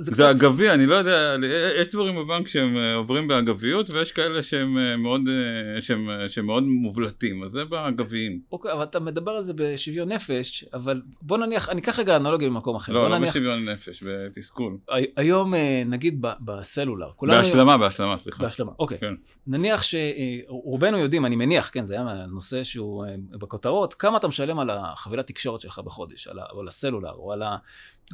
זה, 0.00 0.12
זה 0.12 0.12
קצת... 0.12 0.30
אגבי, 0.30 0.70
אני 0.70 0.86
לא 0.86 0.94
יודע, 0.94 1.36
יש 1.80 1.88
דברים 1.88 2.16
בבנק 2.16 2.48
שהם 2.48 2.76
אה, 2.76 2.94
עוברים 2.94 3.28
באגביות 3.28 3.90
ויש 3.90 4.12
כאלה 4.12 4.42
שהם 4.42 4.78
אה, 4.78 4.96
מאוד, 4.96 5.20
אה, 5.28 5.80
שהם, 5.80 6.08
שהם 6.28 6.46
מאוד 6.46 6.62
מובלטים, 6.62 7.44
אז 7.44 7.50
זה 7.50 7.64
באגביים. 7.64 8.40
אוקיי, 8.52 8.72
אבל 8.72 8.82
אתה 8.82 9.00
מדבר 9.00 9.30
על 9.30 9.42
זה 9.42 9.52
בשוויון 9.56 10.12
נפש, 10.12 10.64
אבל 10.74 11.02
בוא 11.22 11.38
נניח, 11.38 11.68
אני 11.68 11.80
אקח 11.80 11.98
רגע 11.98 12.16
אנלוגיה 12.16 12.48
במקום 12.48 12.76
אחר. 12.76 12.92
לא, 12.92 13.10
לא 13.10 13.18
נניח... 13.18 13.30
בשוויון 13.30 13.68
נפש, 13.68 14.04
בתסכול. 14.06 14.76
היום, 15.16 15.54
נגיד 15.86 16.24
בסלולר. 16.40 17.10
בהשלמה, 17.22 17.72
היום... 17.72 17.80
בהשלמה, 17.80 18.16
סליחה. 18.16 18.42
בהשלמה, 18.42 18.72
אוקיי. 18.78 18.98
כן. 18.98 19.14
נניח 19.46 19.82
שרובנו 19.82 20.98
יודעים, 20.98 21.26
אני 21.26 21.36
מניח, 21.36 21.70
כן, 21.72 21.84
זה 21.84 21.94
היה 21.94 22.26
נושא 22.26 22.64
שהוא 22.64 23.04
בכותרות, 23.30 23.94
כמה 23.94 24.16
אתה 24.16 24.28
משלם 24.28 24.58
על 24.58 24.70
החבילת 24.70 25.26
תקשורת 25.26 25.60
שלך 25.60 25.78
בחודש, 25.78 26.26
על, 26.26 26.38
ה... 26.38 26.42
על 26.60 26.68
הסלולר, 26.68 27.12
או 27.12 27.32
על, 27.32 27.42
ה... 27.42 27.56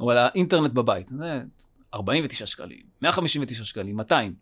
או 0.01 0.11
על 0.11 0.19
האינטרנט 0.19 0.73
בבית. 0.73 1.09
זה 1.09 1.41
49 1.95 2.47
שקלים, 2.47 2.83
159 3.03 3.65
שקלים, 3.65 3.97
200. 3.97 4.35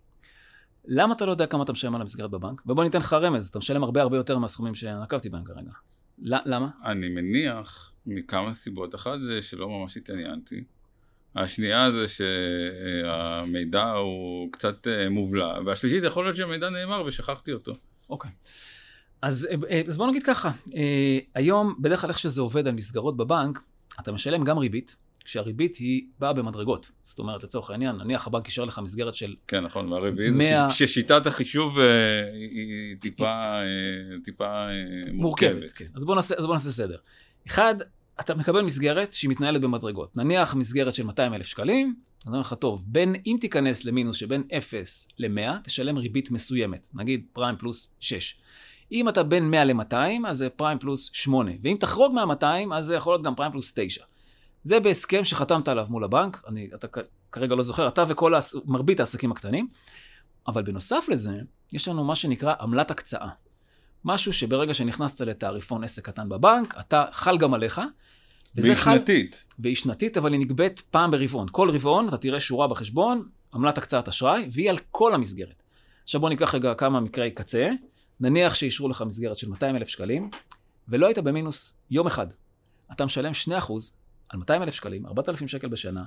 למה 0.86 1.14
אתה 1.14 1.26
לא 1.26 1.30
יודע 1.30 1.46
כמה 1.46 1.64
אתה 1.64 1.72
משלם 1.72 1.94
על 1.94 2.00
המסגרת 2.00 2.30
בבנק? 2.30 2.62
ובוא 2.66 2.84
ניתן 2.84 2.98
לך 2.98 3.12
רמז, 3.12 3.48
אתה 3.48 3.58
משלם 3.58 3.84
הרבה 3.84 4.02
הרבה 4.02 4.16
יותר 4.16 4.38
מהסכומים 4.38 4.74
שנקבתי 4.74 5.28
בהם 5.28 5.44
כרגע. 5.44 5.70
למה? 6.18 6.68
אני 6.84 7.08
מניח 7.08 7.92
מכמה 8.06 8.52
סיבות. 8.52 8.94
אחת 8.94 9.20
זה 9.20 9.42
שלא 9.42 9.68
ממש 9.68 9.96
התעניינתי. 9.96 10.64
השנייה 11.36 11.90
זה 11.90 12.04
שהמידע 12.08 13.90
הוא 13.90 14.52
קצת 14.52 14.86
אה, 14.86 15.10
מובלע. 15.10 15.58
והשלישית, 15.66 16.04
יכול 16.04 16.24
להיות 16.24 16.36
שהמידע 16.36 16.70
נאמר 16.70 17.04
ושכחתי 17.06 17.52
אותו. 17.52 17.76
אוקיי. 18.10 18.30
אז, 19.22 19.48
אה, 19.50 19.56
אה, 19.70 19.82
אז 19.86 19.96
בוא 19.96 20.06
נגיד 20.06 20.22
ככה, 20.22 20.50
היום 21.34 21.74
בדרך 21.80 22.00
כלל 22.00 22.10
איך 22.10 22.18
שזה 22.18 22.40
עובד 22.40 22.66
על 22.66 22.74
מסגרות 22.74 23.16
בבנק, 23.16 23.60
אתה 24.00 24.12
משלם 24.12 24.44
גם 24.44 24.58
ריבית, 24.58 24.96
כשהריבית 25.24 25.76
היא 25.76 26.02
באה 26.18 26.32
במדרגות. 26.32 26.90
זאת 27.02 27.18
אומרת, 27.18 27.44
לצורך 27.44 27.70
העניין, 27.70 27.96
נניח 27.96 28.26
הבנק 28.26 28.46
אישר 28.46 28.64
לך 28.64 28.78
מסגרת 28.78 29.14
של... 29.14 29.34
כן, 29.48 29.60
נכון, 29.60 29.92
והרביעי 29.92 30.30
100... 30.30 30.68
זה 30.68 30.74
ששיטת 30.74 31.26
החישוב 31.26 31.78
אה, 31.78 31.84
היא 32.32 32.96
טיפה, 33.00 33.24
אה, 33.24 33.62
טיפה 34.24 34.68
אה, 34.68 34.72
מורכבת. 35.12 35.52
מורכבת, 35.52 35.72
כן. 35.72 35.86
אז 35.94 36.04
בואו 36.04 36.16
נעשה, 36.16 36.34
בוא 36.40 36.52
נעשה 36.52 36.70
סדר. 36.70 36.96
אחד, 37.46 37.74
אתה 38.20 38.34
מקבל 38.34 38.62
מסגרת 38.62 39.12
שהיא 39.12 39.30
מתנהלת 39.30 39.60
במדרגות. 39.60 40.16
נניח 40.16 40.54
מסגרת 40.54 40.94
של 40.94 41.02
200 41.02 41.34
אלף 41.34 41.46
שקלים, 41.46 41.94
אז 42.24 42.28
אני 42.28 42.32
אומר 42.32 42.40
לך, 42.40 42.54
טוב, 42.54 42.84
בין, 42.86 43.14
אם 43.26 43.36
תיכנס 43.40 43.84
למינוס 43.84 44.16
שבין 44.16 44.42
0 44.58 45.08
ל-100, 45.18 45.58
תשלם 45.64 45.96
ריבית 45.96 46.30
מסוימת, 46.30 46.88
נגיד 46.94 47.24
פריים 47.32 47.56
פלוס 47.56 47.94
6. 48.00 48.36
אם 48.92 49.08
אתה 49.08 49.22
בין 49.22 49.50
100 49.50 49.64
ל-200, 49.64 49.96
אז 50.26 50.36
זה 50.36 50.48
פריים 50.48 50.78
פלוס 50.78 51.10
8. 51.12 51.50
ואם 51.62 51.76
תחרוג 51.80 52.14
מה-200, 52.14 52.74
אז 52.74 52.86
זה 52.86 52.94
יכול 52.94 53.12
להיות 53.12 53.22
גם 53.22 53.34
פריים 53.34 53.52
פלוס 53.52 53.72
9. 53.76 54.04
זה 54.64 54.80
בהסכם 54.80 55.24
שחתמת 55.24 55.68
עליו 55.68 55.86
מול 55.88 56.04
הבנק, 56.04 56.42
אני, 56.48 56.68
אתה 56.74 56.86
כרגע 57.32 57.54
לא 57.54 57.62
זוכר, 57.62 57.88
אתה 57.88 58.04
וכל 58.08 58.34
הס... 58.34 58.54
מרבית 58.64 59.00
העסקים 59.00 59.32
הקטנים, 59.32 59.68
אבל 60.46 60.62
בנוסף 60.62 61.04
לזה, 61.08 61.40
יש 61.72 61.88
לנו 61.88 62.04
מה 62.04 62.14
שנקרא 62.14 62.54
עמלת 62.60 62.90
הקצאה. 62.90 63.28
משהו 64.04 64.32
שברגע 64.32 64.74
שנכנסת 64.74 65.20
לתעריפון 65.20 65.84
עסק 65.84 66.04
קטן 66.04 66.28
בבנק, 66.28 66.74
אתה 66.80 67.04
חל 67.12 67.38
גם 67.38 67.54
עליך. 67.54 67.80
והיא 68.54 68.74
שנתית. 68.74 69.44
והיא 69.58 69.76
שנתית, 69.76 70.16
אבל 70.16 70.32
היא 70.32 70.40
נגבית 70.40 70.80
פעם 70.80 71.10
ברבעון. 71.10 71.46
כל 71.50 71.70
רבעון 71.70 72.08
אתה 72.08 72.16
תראה 72.16 72.40
שורה 72.40 72.68
בחשבון, 72.68 73.28
עמלת 73.54 73.78
הקצאת 73.78 74.08
אשראי, 74.08 74.48
והיא 74.52 74.70
על 74.70 74.78
כל 74.90 75.14
המסגרת. 75.14 75.62
עכשיו 76.02 76.20
בוא 76.20 76.28
ניקח 76.28 76.54
רגע 76.54 76.74
כמה 76.74 77.00
מקרי 77.00 77.30
קצה. 77.30 77.68
נניח 78.20 78.54
שאישרו 78.54 78.88
לך 78.88 79.02
מסגרת 79.06 79.36
של 79.36 79.48
200 79.48 79.76
אלף 79.76 79.88
שקלים, 79.88 80.30
ולא 80.88 81.06
היית 81.06 81.18
במינוס 81.18 81.74
יום 81.90 82.06
אחד. 82.06 82.26
אתה 82.92 83.04
משלם 83.04 83.32
2% 83.48 83.72
על 84.34 84.38
200 84.38 84.62
אלף 84.62 84.74
שקלים, 84.74 85.06
4,000 85.06 85.48
שקל 85.48 85.68
בשנה, 85.68 86.04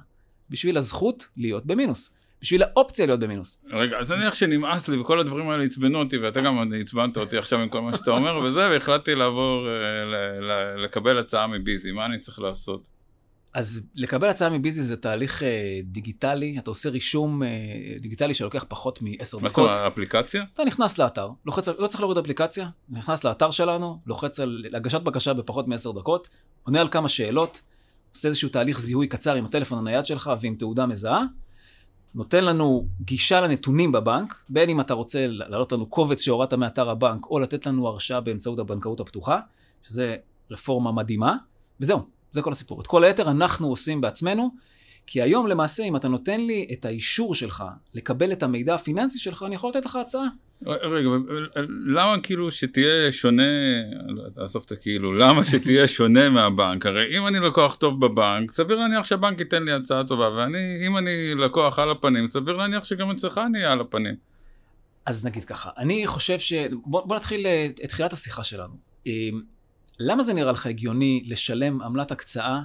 בשביל 0.49 0.77
הזכות 0.77 1.27
להיות 1.37 1.65
במינוס. 1.65 2.13
בשביל 2.41 2.63
האופציה 2.63 3.05
להיות 3.05 3.19
במינוס. 3.19 3.57
רגע, 3.71 3.97
אז 3.97 4.11
נניח 4.11 4.33
שנמאס 4.33 4.87
לי 4.87 4.97
וכל 4.97 5.19
הדברים 5.19 5.49
האלה 5.49 5.63
עצבנו 5.63 5.99
אותי, 5.99 6.17
ואתה 6.17 6.41
גם 6.41 6.73
עצבנת 6.81 7.17
אותי 7.17 7.37
עכשיו 7.37 7.59
עם 7.59 7.69
כל 7.69 7.81
מה 7.81 7.97
שאתה 7.97 8.11
אומר 8.11 8.37
וזה, 8.37 8.59
והחלטתי 8.59 9.15
לעבור, 9.15 9.67
אה, 9.67 10.75
לקבל 10.75 11.19
הצעה 11.19 11.47
מביזי, 11.47 11.91
מה 11.91 12.05
אני 12.05 12.17
צריך 12.17 12.39
לעשות? 12.39 12.87
אז 13.53 13.81
לקבל 13.95 14.29
הצעה 14.29 14.49
מביזי 14.49 14.81
זה 14.81 14.97
תהליך 14.97 15.43
אה, 15.43 15.79
דיגיטלי, 15.83 16.55
אתה 16.59 16.71
עושה 16.71 16.89
רישום 16.89 17.43
אה, 17.43 17.49
דיגיטלי 17.99 18.33
שלוקח 18.33 18.65
פחות 18.67 19.01
מ-10 19.01 19.17
דקות. 19.17 19.41
מה 19.41 19.49
זאת 19.49 19.57
אומרת, 19.57 19.75
אפליקציה? 19.75 20.43
אתה 20.53 20.63
נכנס 20.63 20.97
לאתר, 20.97 21.29
לוחץ, 21.45 21.67
לא 21.67 21.87
צריך 21.87 21.99
להוריד 21.99 22.17
אפליקציה, 22.17 22.69
נכנס 22.89 23.23
לאתר 23.23 23.51
שלנו, 23.51 23.99
לוחץ 24.05 24.39
על 24.39 24.65
הגשת 24.73 25.01
בקשה 25.01 25.33
בפחות 25.33 25.67
מ-10 25.67 25.99
דקות, 25.99 26.29
עונה 26.63 26.81
על 26.81 26.87
כמה 26.87 27.09
שאלות, 27.09 27.61
עושה 28.11 28.27
איזשהו 28.27 28.49
תהליך 28.49 28.79
זיהוי 28.79 29.07
קצר 29.07 29.35
עם 29.35 29.45
הטלפון 29.45 29.77
הנייד 29.77 30.05
שלך 30.05 30.31
ועם 30.41 30.55
תעודה 30.55 30.85
מזהה, 30.85 31.23
נותן 32.15 32.45
לנו 32.45 32.87
גישה 33.01 33.41
לנתונים 33.41 33.91
בבנק, 33.91 34.35
בין 34.49 34.69
אם 34.69 34.81
אתה 34.81 34.93
רוצה 34.93 35.27
להעלות 35.27 35.71
לנו 35.71 35.85
קובץ 35.85 36.21
שהורדת 36.21 36.53
מאתר 36.53 36.89
הבנק, 36.89 37.25
או 37.25 37.39
לתת 37.39 37.65
לנו 37.65 37.87
הרשאה 37.87 38.21
באמצעות 38.21 38.59
הבנקאות 38.59 38.99
הפתוחה, 38.99 39.39
שזה 39.83 40.15
רפורמה 40.51 40.91
מדהימה, 40.91 41.35
וזהו, 41.79 41.99
זה 42.31 42.41
כל 42.41 42.51
הסיפור. 42.51 42.81
את 42.81 42.87
כל 42.87 43.03
היתר 43.03 43.31
אנחנו 43.31 43.67
עושים 43.67 44.01
בעצמנו, 44.01 44.49
כי 45.07 45.21
היום 45.21 45.47
למעשה, 45.47 45.83
אם 45.83 45.95
אתה 45.95 46.07
נותן 46.07 46.41
לי 46.41 46.67
את 46.73 46.85
האישור 46.85 47.35
שלך 47.35 47.63
לקבל 47.93 48.31
את 48.31 48.43
המידע 48.43 48.75
הפיננסי 48.75 49.19
שלך, 49.19 49.43
אני 49.47 49.55
יכול 49.55 49.69
לתת 49.69 49.85
לך 49.85 49.95
הצעה. 49.95 50.27
רגע, 50.65 51.09
למה 51.85 52.21
כאילו 52.23 52.51
שתהיה 52.51 53.11
שונה, 53.11 53.43
עזוב 54.35 54.63
את 54.65 54.71
הכאילו, 54.71 55.13
למה 55.13 55.45
שתהיה 55.45 55.87
שונה 55.87 56.29
מהבנק? 56.29 56.85
הרי 56.85 57.17
אם 57.17 57.27
אני 57.27 57.39
לקוח 57.39 57.75
טוב 57.75 58.05
בבנק, 58.05 58.51
סביר 58.51 58.79
להניח 58.79 59.05
שהבנק 59.05 59.39
ייתן 59.39 59.63
לי 59.63 59.71
הצעה 59.71 60.03
טובה, 60.03 60.29
ואם 60.29 60.97
אני 60.97 61.35
לקוח 61.35 61.79
על 61.79 61.91
הפנים, 61.91 62.27
סביר 62.27 62.55
להניח 62.55 62.83
שגם 62.83 63.11
אצלך 63.11 63.41
אני 63.45 63.57
אהיה 63.57 63.71
על 63.71 63.81
הפנים. 63.81 64.15
אז 65.05 65.25
נגיד 65.25 65.43
ככה, 65.43 65.69
אני 65.77 66.07
חושב 66.07 66.39
ש... 66.39 66.53
בוא, 66.71 67.01
בוא 67.05 67.15
נתחיל 67.15 67.47
את 67.83 67.89
תחילת 67.89 68.13
השיחה 68.13 68.43
שלנו. 68.43 68.73
אמ, 69.05 69.41
למה 69.99 70.23
זה 70.23 70.33
נראה 70.33 70.51
לך 70.51 70.65
הגיוני 70.65 71.23
לשלם 71.27 71.81
עמלת 71.81 72.11
הקצאה 72.11 72.59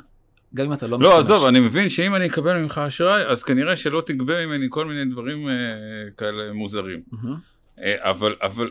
גם 0.55 0.67
אם 0.67 0.73
אתה 0.73 0.87
לא 0.87 0.99
משתמש. 0.99 1.15
לא, 1.15 1.19
עזוב, 1.19 1.47
אני 1.47 1.61
מבין 1.61 1.89
שאם 1.89 2.15
אני 2.15 2.27
אקבל 2.27 2.63
ממך 2.63 2.81
אשראי, 2.87 3.27
אז 3.27 3.43
כנראה 3.43 3.77
שלא 3.77 4.03
תגבה 4.07 4.47
ממני 4.47 4.67
כל 4.71 4.87
מיני 4.87 5.05
דברים 5.05 5.49
אה, 5.49 5.55
כאלה 6.17 6.53
מוזרים. 6.53 7.03
Mm-hmm. 7.13 7.27
אה, 7.83 8.11
אבל, 8.11 8.35
אבל 8.43 8.71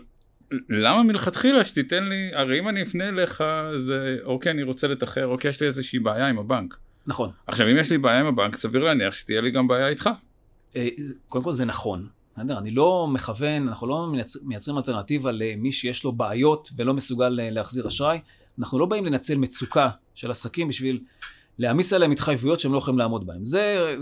למה 0.70 1.04
מלכתחילה 1.04 1.66
שתיתן 1.66 2.04
לי, 2.04 2.32
הרי 2.34 2.60
אם 2.60 2.70
אני 2.70 2.82
אפנה 2.82 3.10
אליך, 3.10 3.44
זה 3.86 4.18
אוקיי, 4.24 4.52
אני 4.52 4.64
רוצה 4.64 4.88
לתחר, 4.88 5.28
אוקיי, 5.28 5.50
יש 5.50 5.62
לי 5.62 5.68
איזושהי 5.68 6.00
בעיה 6.00 6.28
עם 6.28 6.40
הבנק. 6.40 6.78
נכון. 7.08 7.30
עכשיו, 7.48 7.68
אם 7.68 7.78
יש 7.78 7.92
לי 7.92 7.98
בעיה 7.98 8.20
עם 8.20 8.26
הבנק, 8.26 8.56
סביר 8.56 8.84
להניח 8.84 9.14
שתהיה 9.14 9.42
לי 9.42 9.52
גם 9.52 9.68
בעיה 9.68 9.88
איתך. 9.88 10.10
אה, 10.76 10.88
קודם 11.30 11.44
כל 11.44 11.54
זה 11.54 11.66
נכון. 11.66 12.08
אני 12.38 12.72
לא 12.72 13.08
מכוון, 13.12 13.68
אנחנו 13.68 13.88
לא 13.88 14.08
מייצרים 14.44 14.78
אלטרנטיבה 14.78 15.32
למי 15.32 15.72
שיש 15.72 16.04
לו 16.04 16.12
בעיות 16.12 16.70
ולא 16.76 16.94
מסוגל 16.94 17.40
אה, 17.40 17.50
להחזיר 17.50 17.88
אשראי. 17.88 18.20
אנחנו 18.60 18.80
לא 18.80 18.86
באים 18.86 19.06
לנצל 19.06 19.38
מצוקה 19.38 19.90
של 20.16 20.32
עסקים 20.32 20.68
בשביל 20.68 21.00
להעמיס 21.62 21.94
עליהם 21.94 22.12
התחייבויות 22.12 22.60
שהם 22.60 22.74
לא 22.74 22.78
יכולים 22.78 22.98
לעמוד 23.00 23.28
בהן. 23.28 23.44
זה 23.44 23.96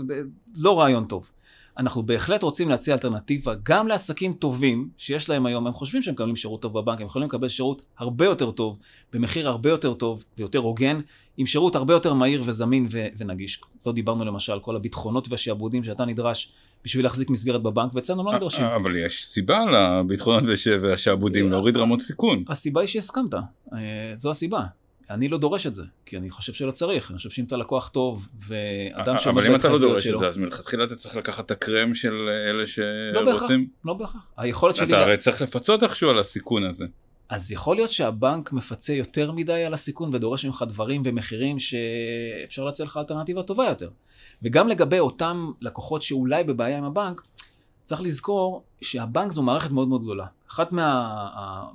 לא 0.56 0.80
רעיון 0.80 1.04
טוב. 1.04 1.30
אנחנו 1.78 2.02
בהחלט 2.02 2.42
רוצים 2.42 2.68
להציע 2.68 2.94
אלטרנטיבה 2.94 3.54
גם 3.62 3.88
לעסקים 3.88 4.32
טובים 4.32 4.88
שיש 4.96 5.28
להם 5.28 5.46
היום, 5.46 5.66
הם 5.66 5.72
חושבים 5.72 6.02
שהם 6.02 6.14
מקבלים 6.14 6.36
שירות 6.36 6.62
טוב 6.62 6.78
בבנק, 6.80 7.00
הם 7.00 7.06
יכולים 7.06 7.28
לקבל 7.28 7.48
שירות 7.48 7.82
הרבה 7.98 8.24
יותר 8.24 8.50
טוב, 8.50 8.78
במחיר 9.12 9.48
הרבה 9.48 9.70
יותר 9.70 9.94
טוב 9.94 10.24
ויותר 10.38 10.58
הוגן, 10.58 11.00
עם 11.36 11.46
שירות 11.46 11.76
הרבה 11.76 11.94
יותר 11.94 12.14
מהיר 12.14 12.42
וזמין 12.46 12.88
ו- 12.90 13.06
ונגיש. 13.18 13.60
לא 13.86 13.92
דיברנו 13.92 14.24
למשל 14.24 14.52
על 14.52 14.60
כל 14.60 14.76
הביטחונות 14.76 15.28
והשעבודים 15.30 15.84
שאתה 15.84 16.04
נדרש 16.04 16.52
בשביל 16.84 17.04
להחזיק 17.04 17.30
מסגרת 17.30 17.62
בבנק, 17.62 17.94
ואצלנו 17.94 18.24
לא 18.24 18.36
נדרשים. 18.36 18.64
אה, 18.64 18.76
אבל 18.76 18.96
יש 18.96 19.26
סיבה 19.26 19.64
לביטחונות 19.64 20.42
והשעבודים 20.82 21.50
להוריד 21.50 21.76
רמות 21.76 22.00
סיכון. 22.00 22.44
הסיבה 22.48 22.80
היא 22.80 22.88
שהסכמת, 22.88 23.34
אה, 23.34 23.78
זו 24.16 24.30
הסיבה. 24.30 24.60
אני 25.10 25.28
לא 25.28 25.38
דורש 25.38 25.66
את 25.66 25.74
זה, 25.74 25.82
כי 26.06 26.16
אני 26.16 26.30
חושב 26.30 26.52
שלא 26.52 26.70
צריך. 26.70 27.10
אני 27.10 27.16
חושב 27.16 27.30
שאם 27.30 27.44
אתה 27.44 27.56
לקוח 27.56 27.88
טוב, 27.88 28.28
ואדם 28.48 29.18
שעומד 29.18 29.38
אבל 29.38 29.50
אם 29.50 29.56
אתה 29.60 29.68
לא 29.68 29.78
דורש 29.78 30.06
את 30.06 30.18
זה, 30.18 30.26
אז 30.26 30.38
מלכתחילה 30.38 30.84
אתה 30.84 30.96
צריך 30.96 31.16
לקחת 31.16 31.46
את 31.46 31.50
הקרם 31.50 31.94
של 31.94 32.28
אלה 32.48 32.66
שרוצים... 32.66 33.14
לא 33.14 33.24
בהכרח, 33.32 33.50
לא 33.84 33.94
בהכרח. 33.94 34.22
היכולת 34.36 34.76
שלי... 34.76 34.86
אתה 34.86 35.00
הרי 35.00 35.16
צריך 35.16 35.42
לפצות 35.42 35.82
איכשהו 35.82 36.10
על 36.10 36.18
הסיכון 36.18 36.64
הזה. 36.64 36.86
אז 37.28 37.52
יכול 37.52 37.76
להיות 37.76 37.90
שהבנק 37.90 38.52
מפצה 38.52 38.92
יותר 38.92 39.32
מדי 39.32 39.64
על 39.64 39.74
הסיכון 39.74 40.14
ודורש 40.14 40.44
ממך 40.44 40.64
דברים 40.68 41.02
ומחירים 41.04 41.58
שאפשר 41.58 42.64
להציע 42.64 42.86
לך 42.86 42.96
אלטרנטיבה 42.96 43.42
טובה 43.42 43.64
יותר. 43.64 43.90
וגם 44.42 44.68
לגבי 44.68 44.98
אותם 44.98 45.50
לקוחות 45.60 46.02
שאולי 46.02 46.44
בבעיה 46.44 46.78
עם 46.78 46.84
הבנק, 46.84 47.20
צריך 47.90 48.02
לזכור 48.02 48.62
שהבנק 48.82 49.32
זו 49.32 49.42
מערכת 49.42 49.70
מאוד 49.70 49.88
מאוד 49.88 50.02
גדולה. 50.02 50.26
אחד, 50.50 50.64
מה, 50.70 51.28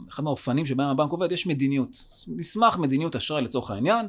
אחד 0.10 0.24
מהאופנים 0.24 0.65
שבהם 0.65 0.88
הבנק 0.88 1.12
עובד, 1.12 1.31
יש 1.31 1.48
מדיניות. 1.48 1.89
מסמך 2.27 2.77
מדיניות 2.77 3.15
אשראי 3.15 3.41
לצורך 3.41 3.72
העניין, 3.72 4.07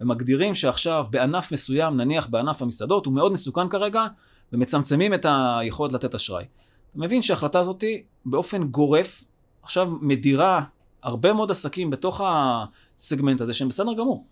ומגדירים 0.00 0.54
שעכשיו 0.54 1.06
בענף 1.10 1.52
מסוים, 1.52 1.96
נניח 1.96 2.26
בענף 2.26 2.62
המסעדות, 2.62 3.06
הוא 3.06 3.14
מאוד 3.14 3.32
מסוכן 3.32 3.68
כרגע, 3.68 4.06
ומצמצמים 4.52 5.14
את 5.14 5.26
היכולת 5.28 5.92
לתת 5.92 6.14
אשראי. 6.14 6.44
אתה 6.90 6.98
מבין 6.98 7.22
שההחלטה 7.22 7.58
הזאת 7.58 7.84
באופן 8.24 8.64
גורף, 8.64 9.24
עכשיו 9.62 9.88
מדירה 10.00 10.64
הרבה 11.02 11.32
מאוד 11.32 11.50
עסקים 11.50 11.90
בתוך 11.90 12.20
הסגמנט 12.24 13.40
הזה 13.40 13.54
שהם 13.54 13.68
בסדר 13.68 13.92
גמור. 13.92 14.24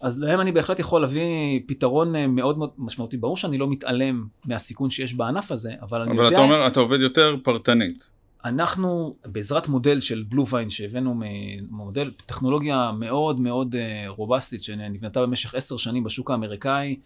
אז 0.00 0.22
להם 0.22 0.40
אני 0.40 0.52
בהחלט 0.52 0.78
יכול 0.78 1.00
להביא 1.00 1.22
פתרון 1.66 2.16
אה, 2.16 2.26
מאוד 2.26 2.58
מאוד 2.58 2.70
משמעותי. 2.78 3.16
ברור 3.16 3.36
שאני 3.36 3.58
לא 3.58 3.68
מתעלם 3.68 4.26
מהסיכון 4.44 4.90
שיש 4.90 5.14
בענף 5.14 5.52
הזה, 5.52 5.72
אבל 5.82 6.00
אני 6.00 6.10
יודע... 6.10 6.22
אבל 6.22 6.34
אתה 6.34 6.42
אומר, 6.42 6.66
אתה 6.66 6.80
עובד 6.80 7.00
יותר 7.00 7.36
פרטנית. 7.42 8.10
אנחנו, 8.44 9.16
בעזרת 9.26 9.68
מודל 9.68 10.00
של 10.00 10.24
בלו-ויין 10.28 10.70
שהבאנו 10.70 11.14
ממודל, 11.20 12.10
טכנולוגיה 12.26 12.92
מאוד 12.98 13.40
מאוד 13.40 13.74
אה, 13.74 14.04
רובסטית 14.08 14.62
שנבנתה 14.62 15.22
במשך 15.22 15.54
עשר 15.54 15.76
שנים 15.76 16.04
בשוק 16.04 16.30
האמריקאי, 16.30 16.96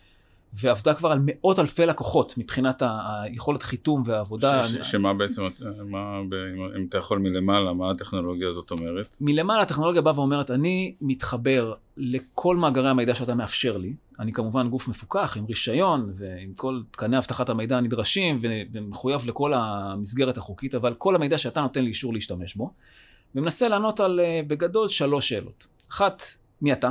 ועבדה 0.61 0.95
כבר 0.95 1.13
על 1.13 1.19
מאות 1.23 1.59
אלפי 1.59 1.87
לקוחות 1.87 2.35
מבחינת 2.39 2.83
היכולת 2.83 3.63
חיתום 3.63 4.03
והעבודה. 4.07 4.63
ש, 4.63 4.73
ש, 4.73 4.91
שמה 4.91 5.15
בעצם, 5.15 5.43
מה, 5.85 6.21
אם 6.77 6.87
אתה 6.89 6.99
יכול 6.99 7.19
מלמעלה, 7.19 7.73
מה 7.73 7.91
הטכנולוגיה 7.91 8.49
הזאת 8.49 8.71
אומרת? 8.71 9.17
מלמעלה 9.21 9.63
הטכנולוגיה 9.63 10.03
באה 10.03 10.19
ואומרת, 10.19 10.51
אני 10.51 10.95
מתחבר 11.01 11.75
לכל 11.97 12.57
מאגרי 12.57 12.89
המידע 12.89 13.15
שאתה 13.15 13.35
מאפשר 13.35 13.77
לי. 13.77 13.95
אני 14.21 14.33
כמובן 14.33 14.69
גוף 14.69 14.89
מפוקח 14.89 15.37
עם 15.37 15.45
רישיון 15.49 16.13
ועם 16.15 16.53
כל 16.57 16.81
תקני 16.91 17.19
אבטחת 17.19 17.49
המידע 17.49 17.77
הנדרשים 17.77 18.41
ומחויב 18.73 19.27
לכל 19.27 19.53
המסגרת 19.55 20.37
החוקית, 20.37 20.75
אבל 20.75 20.95
כל 20.95 21.15
המידע 21.15 21.39
שאתה 21.39 21.61
נותן 21.61 21.83
לי 21.83 21.89
אישור 21.89 22.15
להשתמש 22.15 22.55
בו, 22.55 22.73
ומנסה 23.35 23.69
לענות 23.69 24.01
על 24.01 24.21
אה, 24.21 24.41
בגדול 24.47 24.89
שלוש 24.89 25.29
שאלות. 25.29 25.67
אחת, 25.91 26.23
מי 26.63 26.73
אתה? 26.73 26.91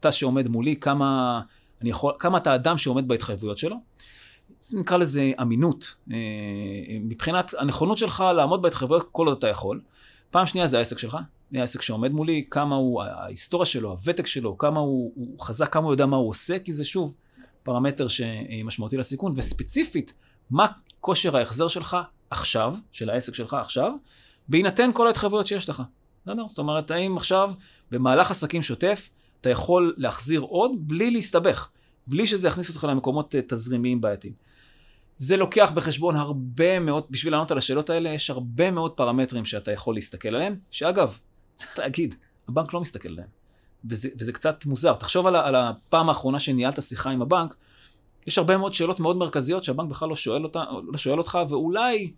אתה 0.00 0.12
שעומד 0.12 0.48
מולי, 0.48 0.76
כמה... 0.76 1.40
אני 1.80 1.90
יכול, 1.90 2.14
כמה 2.18 2.38
אתה 2.38 2.54
אדם 2.54 2.78
שעומד 2.78 3.08
בהתחייבויות 3.08 3.58
שלו. 3.58 3.76
אז 4.64 4.74
נקרא 4.74 4.96
לזה 4.96 5.30
אמינות. 5.42 5.94
אה, 6.12 6.16
מבחינת 7.00 7.54
הנכונות 7.58 7.98
שלך 7.98 8.24
לעמוד 8.36 8.62
בהתחייבויות 8.62 9.08
כל 9.12 9.26
עוד 9.26 9.38
אתה 9.38 9.48
יכול. 9.48 9.80
פעם 10.30 10.46
שנייה 10.46 10.66
זה 10.66 10.78
העסק 10.78 10.98
שלך, 10.98 11.18
זה 11.52 11.60
העסק 11.60 11.82
שעומד 11.82 12.12
מולי, 12.12 12.44
כמה 12.50 12.76
הוא, 12.76 13.02
ההיסטוריה 13.02 13.66
שלו, 13.66 13.90
הוותק 13.90 14.26
שלו, 14.26 14.58
כמה 14.58 14.80
הוא, 14.80 15.12
הוא 15.14 15.40
חזק, 15.40 15.72
כמה 15.72 15.84
הוא 15.84 15.92
יודע 15.92 16.06
מה 16.06 16.16
הוא 16.16 16.28
עושה, 16.28 16.58
כי 16.58 16.72
זה 16.72 16.84
שוב 16.84 17.16
פרמטר 17.62 18.08
שמשמעותי 18.08 18.96
לסיכון, 18.96 19.32
וספציפית, 19.36 20.12
מה 20.50 20.66
כושר 21.00 21.36
ההחזר 21.36 21.68
שלך 21.68 21.96
עכשיו, 22.30 22.76
של 22.92 23.10
העסק 23.10 23.34
שלך 23.34 23.54
עכשיו, 23.54 23.92
בהינתן 24.48 24.90
כל 24.94 25.06
ההתחייבויות 25.06 25.46
שיש 25.46 25.68
לך. 25.68 25.82
בסדר? 26.26 26.48
זאת 26.48 26.58
אומרת, 26.58 26.90
האם 26.90 27.16
עכשיו, 27.16 27.52
במהלך 27.90 28.30
עסקים 28.30 28.62
שוטף, 28.62 29.10
אתה 29.40 29.50
יכול 29.50 29.94
להחזיר 29.96 30.40
עוד 30.40 30.72
בלי 30.88 31.10
להסתבך, 31.10 31.68
בלי 32.06 32.26
שזה 32.26 32.48
יכניס 32.48 32.68
אותך 32.68 32.84
למקומות 32.84 33.34
אה, 33.34 33.40
תזרימיים 33.48 34.00
בעייתיים. 34.00 34.32
זה 35.16 35.36
לוקח 35.36 35.70
בחשבון 35.74 36.16
הרבה 36.16 36.80
מאוד, 36.80 37.04
בשביל 37.10 37.32
לענות 37.32 37.50
על 37.50 37.58
השאלות 37.58 37.90
האלה, 37.90 38.10
יש 38.10 38.30
הרבה 38.30 38.70
מאוד 38.70 38.92
פרמטרים 38.92 39.44
שאתה 39.44 39.72
יכול 39.72 39.94
להסתכל 39.94 40.28
עליהם, 40.28 40.56
שאגב, 40.70 41.18
צריך 41.56 41.78
להגיד, 41.78 42.14
הבנק 42.48 42.72
לא 42.72 42.80
מסתכל 42.80 43.08
עליהם. 43.08 43.28
וזה, 43.84 44.08
וזה 44.18 44.32
קצת 44.32 44.66
מוזר. 44.66 44.94
תחשוב 44.94 45.26
על, 45.26 45.36
על 45.36 45.54
הפעם 45.54 46.08
האחרונה 46.08 46.38
שניהלת 46.38 46.82
שיחה 46.82 47.10
עם 47.10 47.22
הבנק, 47.22 47.56
יש 48.26 48.38
הרבה 48.38 48.56
מאוד 48.56 48.72
שאלות 48.72 49.00
מאוד 49.00 49.16
מרכזיות 49.16 49.64
שהבנק 49.64 49.90
בכלל 49.90 50.08
לא 50.08 50.16
שואל, 50.16 50.44
אותה, 50.44 50.64
לא 50.92 50.98
שואל 50.98 51.18
אותך, 51.18 51.38
ואולי 51.48 52.12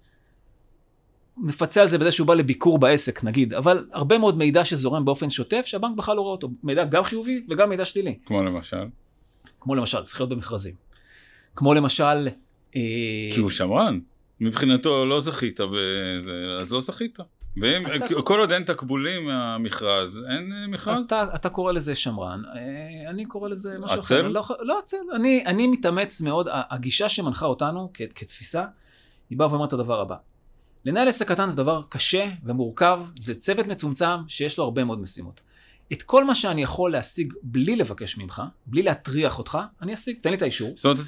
מפצה 1.37 1.83
על 1.83 1.89
זה 1.89 1.99
בזה 1.99 2.13
שהוא 2.13 2.27
בא 2.27 2.35
לביקור 2.35 2.79
בעסק, 2.79 3.25
נגיד, 3.25 3.55
אבל 3.55 3.87
הרבה 3.93 4.19
מאוד 4.19 4.39
מידע 4.39 4.65
שזורם 4.65 5.05
באופן 5.05 5.31
שוטף, 5.31 5.63
שהבנק 5.67 5.97
בכלל 5.97 6.17
לא 6.17 6.21
רואה 6.21 6.33
אותו. 6.33 6.49
מידע 6.63 6.85
גם 6.85 7.03
חיובי 7.03 7.45
וגם 7.49 7.71
מידע 7.71 7.85
שלילי. 7.85 8.19
כמו 8.27 8.43
למשל? 8.43 8.85
כמו 9.61 9.75
למשל, 9.75 9.99
להיות 10.19 10.29
במכרזים. 10.29 10.75
כמו 11.57 11.75
למשל... 11.75 12.29
אה, 12.77 12.81
כי 13.35 13.41
הוא 13.41 13.51
שמרן. 13.51 13.99
מבחינתו 14.41 15.07
לא 15.07 15.21
זכית, 15.21 15.61
בזה, 15.61 16.59
אז 16.61 16.73
לא 16.73 16.81
זכית. 16.81 17.19
ואם, 17.57 17.87
אתה... 17.87 18.23
כל 18.23 18.41
עוד 18.41 18.53
אין 18.53 18.63
תקבולים 18.63 19.27
מהמכרז, 19.27 20.25
אין 20.31 20.53
אה, 20.53 20.67
מכרז? 20.67 21.05
אתה, 21.07 21.25
אתה 21.35 21.49
קורא 21.49 21.73
לזה 21.73 21.95
שמרן, 21.95 22.43
אה, 22.55 23.11
אני 23.11 23.25
קורא 23.25 23.49
לזה 23.49 23.79
משהו 23.79 24.01
עצל? 24.01 24.21
אחר. 24.21 24.29
לא, 24.29 24.45
לא 24.61 24.79
עצל? 24.79 24.97
אני, 25.15 25.45
אני 25.47 25.67
מתאמץ 25.67 26.21
מאוד, 26.21 26.49
הגישה 26.53 27.09
שמנחה 27.09 27.47
אותנו 27.47 27.91
כ, 27.95 28.03
כתפיסה, 28.15 28.65
היא 29.31 29.39
באה 29.39 29.49
ואומרת 29.51 29.69
את 29.69 29.73
הדבר 29.73 30.01
הבא. 30.01 30.17
לנהל 30.85 31.09
עסק 31.09 31.29
קטן 31.29 31.49
זה 31.49 31.57
דבר 31.57 31.83
קשה 31.89 32.31
ומורכב, 32.45 33.01
זה 33.21 33.35
צוות 33.35 33.67
מצומצם 33.67 34.29
שיש 34.29 34.59
לו 34.59 34.65
הרבה 34.65 34.85
מאוד 34.85 35.01
משימות. 35.01 35.41
את 35.93 36.03
כל 36.03 36.25
מה 36.25 36.35
שאני 36.35 36.63
יכול 36.63 36.93
להשיג 36.93 37.33
בלי 37.43 37.77
לבקש 37.77 38.19
ממך, 38.19 38.43
בלי 38.67 38.83
להטריח 38.83 39.39
אותך, 39.39 39.59
אני 39.83 39.95
אשיג, 39.95 40.17
תן 40.21 40.31
לי 40.31 40.37
את 40.37 40.43
האישור. 40.43 40.73
זאת 40.77 40.85
אומרת, 40.85 41.01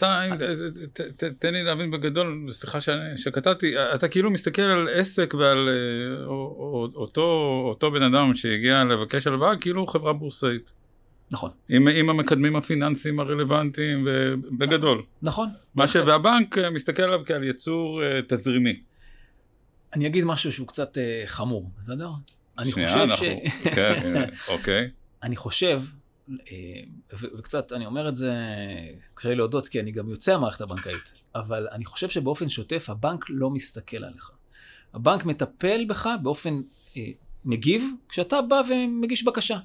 אתה, 0.93 1.27
תן 1.39 1.55
לי 1.55 1.63
להבין 1.63 1.91
בגדול, 1.91 2.47
סליחה 2.51 2.79
שקטעתי, 3.17 3.75
אתה 3.95 4.09
כאילו 4.09 4.31
מסתכל 4.31 4.63
על 4.63 4.89
עסק 4.93 5.35
ועל 5.39 5.69
אה, 5.69 6.27
אותו 6.97 7.91
בן 7.91 8.03
אדם 8.03 8.35
שהגיע 8.35 8.85
לבקש 8.85 9.27
הלוואה, 9.27 9.57
כאילו 9.57 9.87
חברה 9.87 10.13
בורסאית. 10.13 10.73
נכון. 11.31 11.51
עם, 11.69 11.89
עם 11.89 12.11
המקדמים 12.11 12.57
הפיננסיים 12.57 13.21
הרלוונטיים, 13.21 14.07
ובגדול. 14.07 15.03
נכון. 15.23 15.49
מה 15.75 15.87
ש... 15.87 15.97
והבנק 15.97 16.59
אה, 16.59 16.71
מסתכל 16.71 17.03
עליו 17.03 17.21
כעל 17.27 17.45
יצור 17.45 18.03
uh, 18.03 18.23
תזרימי. 18.29 18.81
אני 19.95 20.07
אגיד 20.07 20.25
משהו 20.25 20.53
שהוא 20.53 20.69
קצת 20.69 20.97
uh, 20.97 21.29
חמור, 21.29 21.71
בסדר? 21.81 22.11
אני 22.59 22.71
שנייה, 22.71 22.89
חושב 22.89 23.01
אנחנו, 23.01 23.27
ש... 23.27 23.75
כן, 23.75 24.25
אוקיי. 24.49 24.91
אני 25.23 25.37
חושב, 25.37 25.83
אה, 26.31 26.37
וקצת, 27.13 27.73
אני 27.73 27.87
אומר 27.87 28.09
את 28.09 28.15
זה, 28.15 28.33
קשה 29.15 29.29
לי 29.29 29.35
להודות, 29.35 29.69
כי 29.69 29.81
אני 29.81 29.93
גם 29.93 30.09
יוצא 30.09 30.35
המערכת 30.35 30.61
הבנקאית, 30.61 31.23
אבל 31.35 31.69
אני 31.73 31.85
חושב 31.85 32.09
שבאופן 32.09 32.49
שוטף 32.49 32.91
הבנק 32.91 33.25
לא 33.29 33.51
מסתכל 33.51 34.05
עליך. 34.05 34.31
הבנק 34.95 35.25
מטפל 35.25 35.85
בך 35.89 36.09
באופן 36.23 36.61
אה, 36.97 37.03
מגיב, 37.45 37.85
כשאתה 38.09 38.43
בא 38.43 38.63
ומגיש 38.69 39.25
בקשה. 39.25 39.59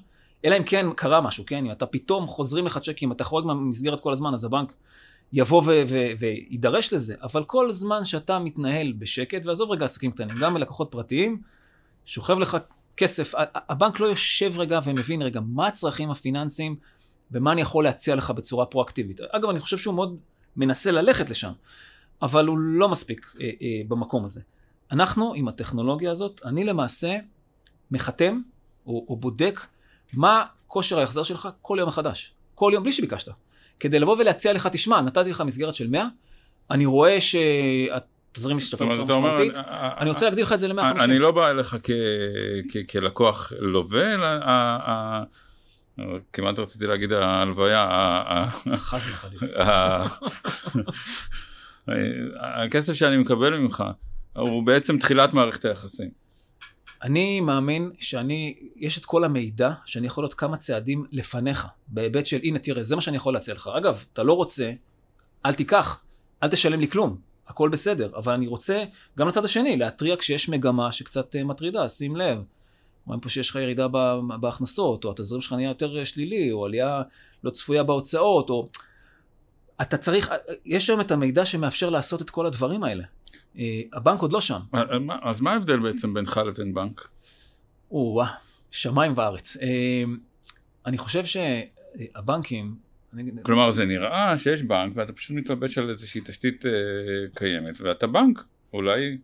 אלא 0.44 0.56
אם 0.56 0.62
כן 0.64 0.86
קרה 0.96 1.20
משהו, 1.20 1.44
כן? 1.46 1.64
אם 1.64 1.70
אתה 1.70 1.86
פתאום 1.86 2.26
חוזרים 2.26 2.66
לך 2.66 2.78
צ'קים, 2.78 3.12
אתה 3.12 3.24
חורג 3.24 3.46
מהמסגרת 3.46 4.00
כל 4.00 4.12
הזמן, 4.12 4.34
אז 4.34 4.44
הבנק 4.44 4.74
יבוא 5.32 5.62
ויידרש 6.18 6.92
לזה. 6.92 7.14
אבל 7.22 7.44
כל 7.44 7.72
זמן 7.72 8.04
שאתה 8.04 8.38
מתנהל 8.38 8.92
בשקט, 8.92 9.46
ועזוב 9.46 9.70
רגע 9.70 9.84
עסקים 9.84 10.10
קטנים, 10.10 10.36
גם 10.40 10.54
בלקוחות 10.54 10.88
פרטיים, 10.90 11.42
שוכב 12.06 12.38
לך 12.38 12.56
כסף, 12.96 13.32
הבנק 13.54 14.00
לא 14.00 14.06
יושב 14.06 14.58
רגע 14.58 14.80
ומבין 14.84 15.22
רגע 15.22 15.40
מה 15.40 15.66
הצרכים 15.66 16.10
הפיננסיים 16.10 16.76
ומה 17.30 17.52
אני 17.52 17.60
יכול 17.60 17.84
להציע 17.84 18.14
לך 18.14 18.30
בצורה 18.30 18.66
פרואקטיבית. 18.66 19.20
אגב, 19.30 19.48
אני 19.48 19.60
חושב 19.60 19.78
שהוא 19.78 19.94
מאוד 19.94 20.16
מנסה 20.56 20.90
ללכת 20.90 21.30
לשם, 21.30 21.52
אבל 22.22 22.46
הוא 22.46 22.58
לא 22.58 22.88
מספיק 22.88 23.34
אה, 23.40 23.50
אה, 23.62 23.80
במקום 23.88 24.24
הזה. 24.24 24.40
אנחנו, 24.92 25.34
עם 25.34 25.48
הטכנולוגיה 25.48 26.10
הזאת, 26.10 26.40
אני 26.44 26.64
למעשה 26.64 27.18
מחתם 27.90 28.40
או, 28.86 29.06
או 29.08 29.16
בודק 29.16 29.60
מה 30.12 30.44
כושר 30.66 30.98
ההחזר 30.98 31.22
שלך 31.22 31.48
כל 31.62 31.76
יום 31.80 31.88
מחדש. 31.88 32.34
כל 32.54 32.70
יום, 32.74 32.82
בלי 32.82 32.92
שביקשת. 32.92 33.28
כדי 33.80 33.98
לבוא 33.98 34.16
ולהציע 34.18 34.52
לך, 34.52 34.66
תשמע, 34.72 35.00
נתתי 35.00 35.30
לך 35.30 35.40
מסגרת 35.40 35.74
של 35.74 35.88
100, 35.88 36.06
אני 36.70 36.86
רואה 36.86 37.20
שאת 37.20 38.02
תזרים 38.32 38.56
משתפר 38.56 38.84
בצורה 38.86 39.20
משמעותית, 39.20 39.52
אני 39.98 40.10
רוצה 40.10 40.24
להגדיל 40.24 40.44
לך 40.44 40.52
את 40.52 40.58
זה 40.58 40.68
ל-150. 40.68 41.04
אני 41.04 41.18
לא 41.18 41.30
בא 41.30 41.50
אליך 41.50 41.76
כלקוח 42.88 43.52
לווה, 43.58 44.14
אלא 44.14 44.26
כמעט 46.32 46.58
רציתי 46.58 46.86
להגיד 46.86 47.12
ההלוויה, 47.12 48.46
חס 48.76 49.08
וחלילה. 49.10 50.06
הכסף 52.40 52.92
שאני 52.92 53.16
מקבל 53.16 53.56
ממך 53.56 53.84
הוא 54.36 54.66
בעצם 54.66 54.98
תחילת 54.98 55.34
מערכת 55.34 55.64
היחסים. 55.64 56.19
אני 57.02 57.40
מאמין 57.40 57.90
שאני, 57.98 58.54
יש 58.76 58.98
את 58.98 59.04
כל 59.04 59.24
המידע 59.24 59.70
שאני 59.84 60.06
יכול 60.06 60.24
להיות 60.24 60.34
כמה 60.34 60.56
צעדים 60.56 61.04
לפניך, 61.12 61.66
בהיבט 61.88 62.26
של 62.26 62.40
הנה 62.42 62.58
תראה, 62.58 62.82
זה 62.82 62.96
מה 62.96 63.02
שאני 63.02 63.16
יכול 63.16 63.34
להציע 63.34 63.54
לך. 63.54 63.70
אגב, 63.78 64.04
אתה 64.12 64.22
לא 64.22 64.32
רוצה, 64.32 64.72
אל 65.46 65.54
תיקח, 65.54 66.02
אל 66.42 66.48
תשלם 66.48 66.80
לי 66.80 66.88
כלום. 66.88 67.16
הכל 67.48 67.68
בסדר, 67.68 68.10
אבל 68.16 68.32
אני 68.32 68.46
רוצה 68.46 68.84
גם 69.18 69.28
לצד 69.28 69.44
השני 69.44 69.76
להתריע 69.76 70.16
כשיש 70.16 70.48
מגמה 70.48 70.92
שקצת 70.92 71.36
אה, 71.36 71.44
מטרידה, 71.44 71.88
שים 71.88 72.16
לב. 72.16 72.42
רואים 73.06 73.20
פה 73.20 73.28
שיש 73.28 73.50
לך 73.50 73.56
ירידה 73.56 73.88
בהכנסות, 74.40 75.04
או 75.04 75.10
התזרים 75.10 75.40
שלך 75.40 75.52
נהיה 75.52 75.68
יותר 75.68 75.98
אה, 75.98 76.04
שלילי, 76.04 76.52
או 76.52 76.66
עלייה 76.66 77.02
לא 77.44 77.50
צפויה 77.50 77.82
בהוצאות, 77.82 78.50
או... 78.50 78.68
אתה 79.82 79.96
צריך, 79.96 80.30
אה, 80.30 80.36
יש 80.64 80.90
היום 80.90 81.00
את 81.00 81.10
המידע 81.10 81.44
שמאפשר 81.44 81.90
לעשות 81.90 82.22
את 82.22 82.30
כל 82.30 82.46
הדברים 82.46 82.82
האלה. 82.82 83.04
הבנק 83.92 84.20
עוד 84.20 84.32
לא 84.32 84.40
שם. 84.40 84.60
אז 85.22 85.40
מה 85.40 85.52
ההבדל 85.52 85.78
בעצם 85.78 86.14
בינך 86.14 86.40
לבין 86.46 86.74
בנק? 86.74 87.08
או-אה, 87.90 88.26
שמיים 88.70 89.12
וארץ. 89.16 89.56
אני 90.86 90.98
חושב 90.98 91.24
שהבנקים, 91.24 92.74
כלומר 93.42 93.70
זה 93.70 93.84
נראה 93.84 94.38
שיש 94.38 94.62
בנק 94.62 94.92
ואתה 94.96 95.12
פשוט 95.12 95.36
מתלבש 95.36 95.78
על 95.78 95.90
איזושהי 95.90 96.20
תשתית 96.24 96.66
אה, 96.66 96.72
קיימת 97.34 97.80
ואתה 97.80 98.06
בנק, 98.06 98.38
אולי, 98.72 99.18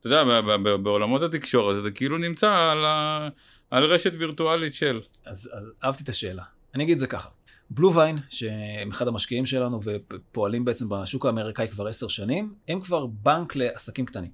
אתה 0.00 0.06
יודע, 0.06 0.40
בעולמות 0.76 1.22
התקשורת 1.22 1.82
זה 1.82 1.90
כאילו 1.90 2.18
נמצא 2.18 2.70
על, 2.70 2.84
ה, 2.84 3.28
על 3.70 3.84
רשת 3.84 4.12
וירטואלית 4.18 4.74
של. 4.74 5.00
אז, 5.26 5.50
אז 5.52 5.64
אהבתי 5.84 6.02
את 6.02 6.08
השאלה. 6.08 6.42
אני 6.74 6.84
אגיד 6.84 6.92
את 6.92 6.98
זה 6.98 7.06
ככה. 7.06 7.28
בלו 7.70 7.94
ויין, 7.94 8.18
שהם 8.30 8.90
אחד 8.90 9.08
המשקיעים 9.08 9.46
שלנו 9.46 9.80
ופועלים 9.84 10.64
בעצם 10.64 10.88
בשוק 10.88 11.26
האמריקאי 11.26 11.68
כבר 11.68 11.86
עשר 11.86 12.08
שנים, 12.08 12.54
הם 12.68 12.80
כבר 12.80 13.06
בנק 13.06 13.56
לעסקים 13.56 14.06
קטנים. 14.06 14.30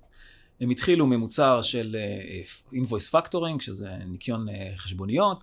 הם 0.61 0.71
התחילו 0.71 1.07
ממוצר 1.07 1.62
של 1.62 1.97
invoice 2.73 3.09
uh, 3.09 3.12
factoring, 3.12 3.61
שזה 3.61 3.88
ניכיון 4.07 4.49
uh, 4.49 4.53
חשבוניות, 4.77 5.43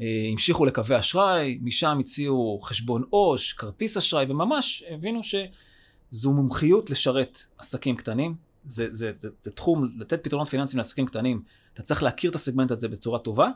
אה, 0.00 0.06
המשיכו 0.32 0.64
לקווי 0.64 0.98
אשראי, 0.98 1.58
משם 1.62 1.98
הציעו 2.00 2.60
חשבון 2.62 3.04
עו"ש, 3.10 3.52
כרטיס 3.52 3.96
אשראי, 3.96 4.26
וממש 4.28 4.84
הבינו 4.90 5.20
שזו 5.22 6.32
מומחיות 6.32 6.90
לשרת 6.90 7.42
עסקים 7.58 7.96
קטנים. 7.96 8.34
זה, 8.66 8.86
זה, 8.90 9.12
זה, 9.16 9.28
זה 9.40 9.50
תחום, 9.50 9.88
לתת 9.98 10.24
פתרונות 10.24 10.48
פיננסיים 10.48 10.78
לעסקים 10.78 11.06
קטנים, 11.06 11.42
אתה 11.74 11.82
צריך 11.82 12.02
להכיר 12.02 12.30
את 12.30 12.34
הסגמנט 12.34 12.70
הזה 12.70 12.88
בצורה 12.88 13.18
טובה, 13.18 13.48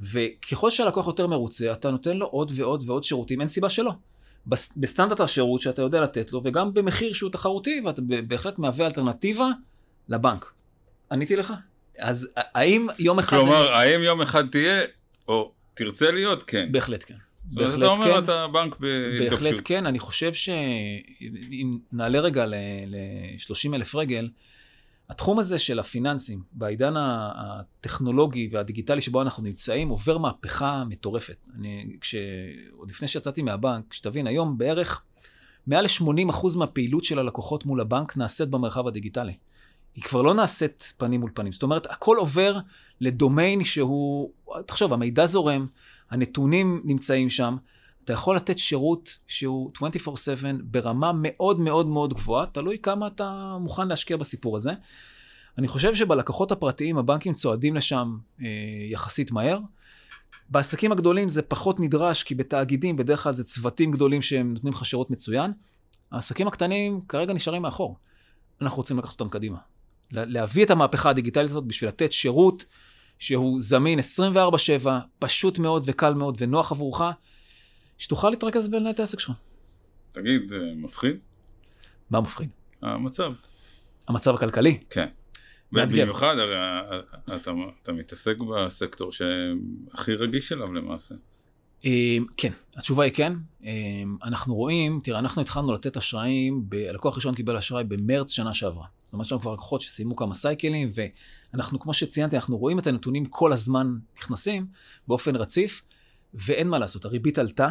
וככל 0.00 0.70
שהלקוח 0.70 1.06
יותר 1.06 1.26
מרוצה, 1.26 1.72
אתה 1.72 1.90
נותן 1.90 2.16
לו 2.16 2.26
עוד 2.26 2.52
ועוד 2.54 2.82
ועוד 2.86 3.04
שירותים, 3.04 3.40
אין 3.40 3.48
סיבה 3.48 3.70
שלא. 3.70 3.92
בסטנדרט 4.46 5.20
השירות 5.20 5.60
שאתה 5.60 5.82
יודע 5.82 6.00
לתת 6.00 6.32
לו, 6.32 6.40
וגם 6.44 6.74
במחיר 6.74 7.12
שהוא 7.12 7.30
תחרותי, 7.30 7.80
ואתה 7.86 8.02
בהחלט 8.28 8.58
מהווה 8.58 8.86
אלטרנטיבה 8.86 9.48
לבנק. 10.08 10.52
עניתי 11.12 11.36
לך? 11.36 11.52
אז 11.98 12.28
האם 12.36 12.86
יום 12.98 13.18
אחד... 13.18 13.36
כלומר, 13.36 13.68
אני... 13.68 13.76
האם 13.76 14.00
יום 14.00 14.22
אחד 14.22 14.46
תהיה, 14.50 14.82
או 15.28 15.52
תרצה 15.74 16.10
להיות? 16.10 16.42
כן. 16.42 16.68
בהחלט 16.72 17.04
כן. 17.06 17.14
בהחלט 17.44 17.78
אתה 17.78 17.86
אומר 17.86 18.12
כן. 18.12 18.24
אתה 18.24 18.46
בנק 18.52 18.76
בהתגבשות. 18.76 19.42
בהחלט 19.42 19.60
כן, 19.64 19.86
אני 19.86 19.98
חושב 19.98 20.32
שאם 20.32 21.78
נעלה 21.92 22.20
רגע 22.20 22.46
ל-30 22.46 23.74
אלף 23.74 23.94
רגל, 23.94 24.28
התחום 25.12 25.38
הזה 25.38 25.58
של 25.58 25.78
הפיננסים, 25.78 26.42
בעידן 26.52 26.94
הטכנולוגי 26.96 28.48
והדיגיטלי 28.52 29.00
שבו 29.00 29.22
אנחנו 29.22 29.42
נמצאים, 29.42 29.88
עובר 29.88 30.18
מהפכה 30.18 30.84
מטורפת. 30.84 31.36
אני, 31.54 31.96
כש... 32.00 32.14
עוד 32.76 32.90
לפני 32.90 33.08
שיצאתי 33.08 33.42
מהבנק, 33.42 33.92
שתבין, 33.92 34.26
היום 34.26 34.58
בערך 34.58 35.02
מעל 35.66 35.84
ל-80% 35.84 36.58
מהפעילות 36.58 37.04
של 37.04 37.18
הלקוחות 37.18 37.66
מול 37.66 37.80
הבנק 37.80 38.16
נעשית 38.16 38.48
במרחב 38.48 38.86
הדיגיטלי. 38.86 39.32
היא 39.94 40.04
כבר 40.04 40.22
לא 40.22 40.34
נעשית 40.34 40.94
פנים 40.96 41.20
מול 41.20 41.30
פנים. 41.34 41.52
זאת 41.52 41.62
אומרת, 41.62 41.86
הכל 41.90 42.16
עובר 42.16 42.58
לדומיין 43.00 43.64
שהוא, 43.64 44.30
תחשוב, 44.66 44.92
המידע 44.92 45.26
זורם, 45.26 45.66
הנתונים 46.10 46.82
נמצאים 46.84 47.30
שם, 47.30 47.56
אתה 48.04 48.12
יכול 48.12 48.36
לתת 48.36 48.58
שירות 48.58 49.18
שהוא 49.28 49.70
24/7 49.76 50.46
ברמה 50.62 51.12
מאוד 51.14 51.60
מאוד 51.60 51.86
מאוד 51.86 52.14
גבוהה, 52.14 52.46
תלוי 52.46 52.78
כמה 52.82 53.06
אתה 53.06 53.56
מוכן 53.60 53.88
להשקיע 53.88 54.16
בסיפור 54.16 54.56
הזה. 54.56 54.72
אני 55.58 55.68
חושב 55.68 55.94
שבלקוחות 55.94 56.52
הפרטיים 56.52 56.98
הבנקים 56.98 57.34
צועדים 57.34 57.74
לשם 57.76 58.16
אה, 58.40 58.46
יחסית 58.90 59.32
מהר. 59.32 59.58
בעסקים 60.48 60.92
הגדולים 60.92 61.28
זה 61.28 61.42
פחות 61.42 61.80
נדרש, 61.80 62.22
כי 62.22 62.34
בתאגידים 62.34 62.96
בדרך 62.96 63.22
כלל 63.22 63.34
זה 63.34 63.44
צוותים 63.44 63.90
גדולים 63.90 64.22
שהם 64.22 64.52
נותנים 64.54 64.72
לך 64.72 64.84
שירות 64.84 65.10
מצוין. 65.10 65.52
העסקים 66.12 66.48
הקטנים 66.48 67.00
כרגע 67.00 67.32
נשארים 67.32 67.62
מאחור. 67.62 67.96
אנחנו 68.60 68.76
רוצים 68.76 68.98
לקחת 68.98 69.20
אותם 69.20 69.28
קדימה. 69.28 69.58
להביא 70.12 70.64
את 70.64 70.70
המהפכה 70.70 71.10
הדיגיטלית 71.10 71.50
הזאת 71.50 71.64
בשביל 71.64 71.88
לתת 71.88 72.12
שירות 72.12 72.64
שהוא 73.18 73.60
זמין 73.60 73.98
24/7, 73.98 74.88
פשוט 75.18 75.58
מאוד 75.58 75.82
וקל 75.86 76.14
מאוד 76.14 76.36
ונוח 76.40 76.72
עבורך, 76.72 77.02
שתוכל 78.02 78.30
להתרכז 78.30 78.68
בלנהל 78.68 78.92
את 78.92 79.00
העסק 79.00 79.20
שלך. 79.20 79.32
תגיד, 80.12 80.52
אה, 80.52 80.58
מפחיד? 80.76 81.16
מה 82.10 82.20
מפחיד? 82.20 82.48
המצב. 82.82 83.32
המצב 84.08 84.34
הכלכלי? 84.34 84.78
כן. 84.90 85.06
במיוחד, 85.72 86.38
הרי 86.38 86.56
אתה, 87.36 87.50
אתה 87.82 87.92
מתעסק 87.92 88.36
בסקטור 88.40 89.12
שהכי 89.12 90.14
רגיש 90.14 90.52
אליו 90.52 90.72
למעשה. 90.72 91.14
אמ, 91.84 92.26
כן, 92.36 92.52
התשובה 92.76 93.04
היא 93.04 93.12
כן. 93.12 93.32
אמ, 93.62 94.16
אנחנו 94.24 94.54
רואים, 94.54 95.00
תראה, 95.04 95.18
אנחנו 95.18 95.42
התחלנו 95.42 95.72
לתת 95.72 95.96
אשראים, 95.96 96.66
הלקוח 96.88 97.14
הראשון 97.14 97.34
קיבל 97.34 97.56
אשראי 97.56 97.84
במרץ 97.84 98.30
שנה 98.30 98.54
שעברה. 98.54 98.86
זאת 99.04 99.12
אומרת, 99.12 99.26
יש 99.26 99.32
לנו 99.32 99.40
כבר 99.40 99.52
לקוחות 99.52 99.80
שסיימו 99.80 100.16
כמה 100.16 100.34
סייקלים, 100.34 100.88
ואנחנו, 101.54 101.80
כמו 101.80 101.94
שציינתי, 101.94 102.36
אנחנו 102.36 102.58
רואים 102.58 102.78
את 102.78 102.86
הנתונים 102.86 103.24
כל 103.24 103.52
הזמן 103.52 103.96
נכנסים 104.18 104.66
באופן 105.08 105.36
רציף, 105.36 105.82
ואין 106.34 106.68
מה 106.68 106.78
לעשות, 106.78 107.04
הריבית 107.04 107.38
עלתה. 107.38 107.70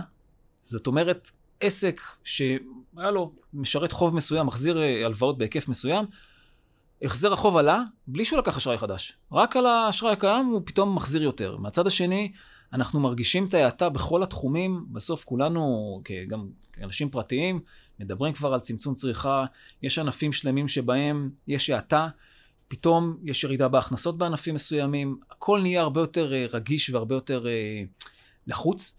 זאת 0.64 0.88
אומרת, 0.88 1.32
עסק 1.60 2.02
שהיה 2.24 3.12
לו 3.14 3.32
משרת 3.54 3.92
חוב 3.92 4.16
מסוים, 4.16 4.48
מחזיר 4.48 4.82
אה, 4.82 5.06
הלוואות 5.06 5.38
בהיקף 5.38 5.68
מסוים, 5.68 6.06
החזר 7.02 7.34
החוב 7.34 7.58
עלה 7.58 7.84
בלי 8.08 8.26
שהוא 8.26 8.40
לקח 8.40 8.58
אשראי 8.58 8.78
חדש. 8.78 9.14
רק 9.32 9.58
על 9.58 9.66
האשראי 9.66 10.12
הקיים 10.14 10.46
הוא 10.46 10.62
פתאום 10.66 10.96
מחזיר 10.96 11.24
יותר. 11.24 11.58
מהצד 11.58 11.88
השני, 11.88 12.32
אנחנו 12.74 13.00
מרגישים 13.00 13.46
את 13.46 13.54
ההאטה 13.54 13.90
בכל 13.90 14.24
התחומים. 14.24 14.86
בסוף 14.92 15.24
כולנו, 15.24 16.02
גם 16.28 16.48
כאנשים 16.74 17.10
פרטיים, 17.10 17.60
מדברים 18.00 18.34
כבר 18.34 18.54
על 18.54 18.60
צמצום 18.60 18.94
צריכה. 18.94 19.46
יש 19.84 20.00
ענפים 20.00 20.34
שלמים 20.34 20.68
שבהם 20.68 21.30
יש 21.48 21.70
האטה. 21.70 22.08
פתאום 22.68 23.18
יש 23.24 23.44
ירידה 23.44 23.68
בהכנסות 23.68 24.18
בענפים 24.18 24.56
מסוימים. 24.56 25.18
הכל 25.32 25.62
נהיה 25.62 25.82
הרבה 25.82 26.02
יותר 26.02 26.34
אה, 26.34 26.46
רגיש 26.54 26.90
והרבה 26.90 27.16
יותר 27.16 27.48
אה, 27.48 27.84
לחוץ. 28.48 28.94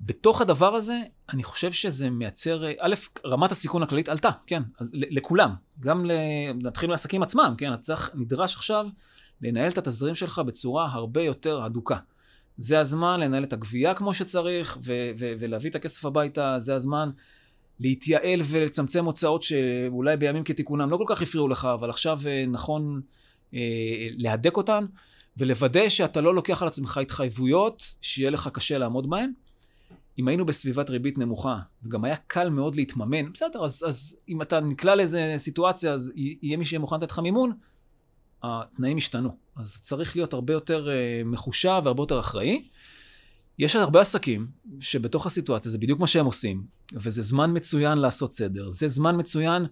בתוך 0.00 0.40
הדבר 0.40 0.74
הזה, 0.74 1.00
אני 1.32 1.42
חושב 1.42 1.72
שזה 1.72 2.10
מייצר, 2.10 2.64
א', 2.78 2.94
רמת 3.24 3.52
הסיכון 3.52 3.82
הכללית 3.82 4.08
עלתה, 4.08 4.30
כן, 4.46 4.62
לכולם. 4.92 5.54
גם 5.80 6.10
נתחיל 6.62 6.88
מהעסקים 6.88 7.22
עצמם, 7.22 7.54
כן, 7.58 7.74
אתה 7.74 7.82
צריך, 7.82 8.10
נדרש 8.14 8.54
עכשיו 8.54 8.88
לנהל 9.42 9.70
את 9.70 9.78
התזרים 9.78 10.14
שלך 10.14 10.38
בצורה 10.38 10.88
הרבה 10.92 11.22
יותר 11.22 11.62
הדוקה. 11.62 11.96
זה 12.56 12.80
הזמן 12.80 13.20
לנהל 13.20 13.44
את 13.44 13.52
הגבייה 13.52 13.94
כמו 13.94 14.14
שצריך, 14.14 14.78
ו- 14.84 15.10
ו- 15.18 15.32
ולהביא 15.38 15.70
את 15.70 15.76
הכסף 15.76 16.04
הביתה, 16.04 16.58
זה 16.58 16.74
הזמן 16.74 17.10
להתייעל 17.80 18.40
ולצמצם 18.44 19.04
הוצאות 19.04 19.42
שאולי 19.42 20.16
בימים 20.16 20.42
כתיקונם 20.42 20.90
לא 20.90 20.96
כל 20.96 21.04
כך 21.08 21.22
הפריעו 21.22 21.48
לך, 21.48 21.64
אבל 21.64 21.90
עכשיו 21.90 22.20
אה, 22.26 22.44
נכון 22.46 23.00
אה, 23.54 24.08
להדק 24.16 24.56
אותן, 24.56 24.84
ולוודא 25.36 25.88
שאתה 25.88 26.20
לא 26.20 26.34
לוקח 26.34 26.62
על 26.62 26.68
עצמך 26.68 26.98
התחייבויות 26.98 27.82
שיהיה 28.00 28.30
לך 28.30 28.48
קשה 28.52 28.78
לעמוד 28.78 29.10
בהן. 29.10 29.32
אם 30.18 30.28
היינו 30.28 30.46
בסביבת 30.46 30.90
ריבית 30.90 31.18
נמוכה, 31.18 31.58
וגם 31.82 32.04
היה 32.04 32.16
קל 32.16 32.50
מאוד 32.50 32.76
להתממן, 32.76 33.32
בסדר, 33.32 33.64
אז, 33.64 33.84
אז 33.86 34.16
אם 34.28 34.42
אתה 34.42 34.60
נקלע 34.60 34.94
לאיזה 34.94 35.34
סיטואציה, 35.36 35.92
אז 35.92 36.12
יהיה 36.16 36.56
מי 36.56 36.64
שיהיה 36.64 36.80
מוכן 36.80 36.96
לתת 36.96 37.10
לך 37.10 37.18
מימון, 37.18 37.52
התנאים 38.42 38.96
השתנו. 38.96 39.36
אז 39.56 39.78
צריך 39.80 40.16
להיות 40.16 40.32
הרבה 40.32 40.52
יותר 40.52 40.88
uh, 40.88 41.28
מחושב 41.28 41.80
והרבה 41.84 42.02
יותר 42.02 42.20
אחראי. 42.20 42.68
יש 43.58 43.76
הרבה 43.76 44.00
עסקים 44.00 44.46
שבתוך 44.80 45.26
הסיטואציה 45.26 45.70
זה 45.70 45.78
בדיוק 45.78 46.00
מה 46.00 46.06
שהם 46.06 46.26
עושים, 46.26 46.66
וזה 46.94 47.22
זמן 47.22 47.50
מצוין 47.56 47.98
לעשות 47.98 48.32
סדר. 48.32 48.70
זה 48.70 48.88
זמן 48.88 49.18
מצוין 49.18 49.66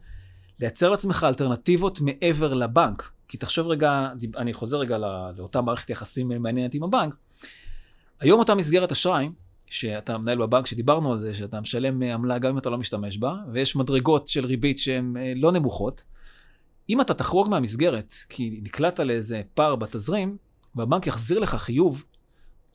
לייצר 0.61 0.91
לעצמך 0.91 1.27
אלטרנטיבות 1.29 2.01
מעבר 2.01 2.55
לבנק. 2.55 3.11
כי 3.29 3.39
תחשוב 3.39 3.69
רגע, 3.69 4.09
אני 4.37 4.53
חוזר 4.53 4.79
רגע 4.79 4.99
לאותה 5.37 5.61
מערכת 5.61 5.91
יחסים 5.91 6.29
מעניינת 6.29 6.75
עם 6.75 6.83
הבנק. 6.83 7.15
היום 8.21 8.41
אותה 8.41 8.55
מסגרת 8.55 8.93
אשראי, 8.93 9.29
שאתה 9.73 10.19
מנהל 10.19 10.39
בבנק, 10.39 10.67
שדיברנו 10.67 11.13
על 11.13 11.19
זה, 11.19 11.35
שאתה 11.35 11.61
משלם 11.61 12.03
עמלה 12.03 12.39
גם 12.39 12.51
אם 12.51 12.59
אתה 12.59 12.71
לא 12.71 12.79
משתמש 12.79 13.19
בה, 13.19 13.35
ויש 13.53 13.77
מדרגות 13.77 14.29
של 14.29 14.47
ריבית 14.47 14.79
שהן 14.79 15.17
אה, 15.17 15.33
לא 15.37 15.53
נמוכות. 15.53 16.05
אם 16.91 17.01
אתה 17.01 17.15
תחרוג 17.15 17.51
מהמסגרת, 17.51 18.15
כי 18.29 18.61
נקלעת 18.63 19.01
לאיזה 19.01 19.43
פער 19.55 19.77
בתזרים, 19.77 20.37
והבנק 20.75 21.07
יחזיר 21.07 21.39
לך 21.39 21.55
חיוב, 21.55 22.05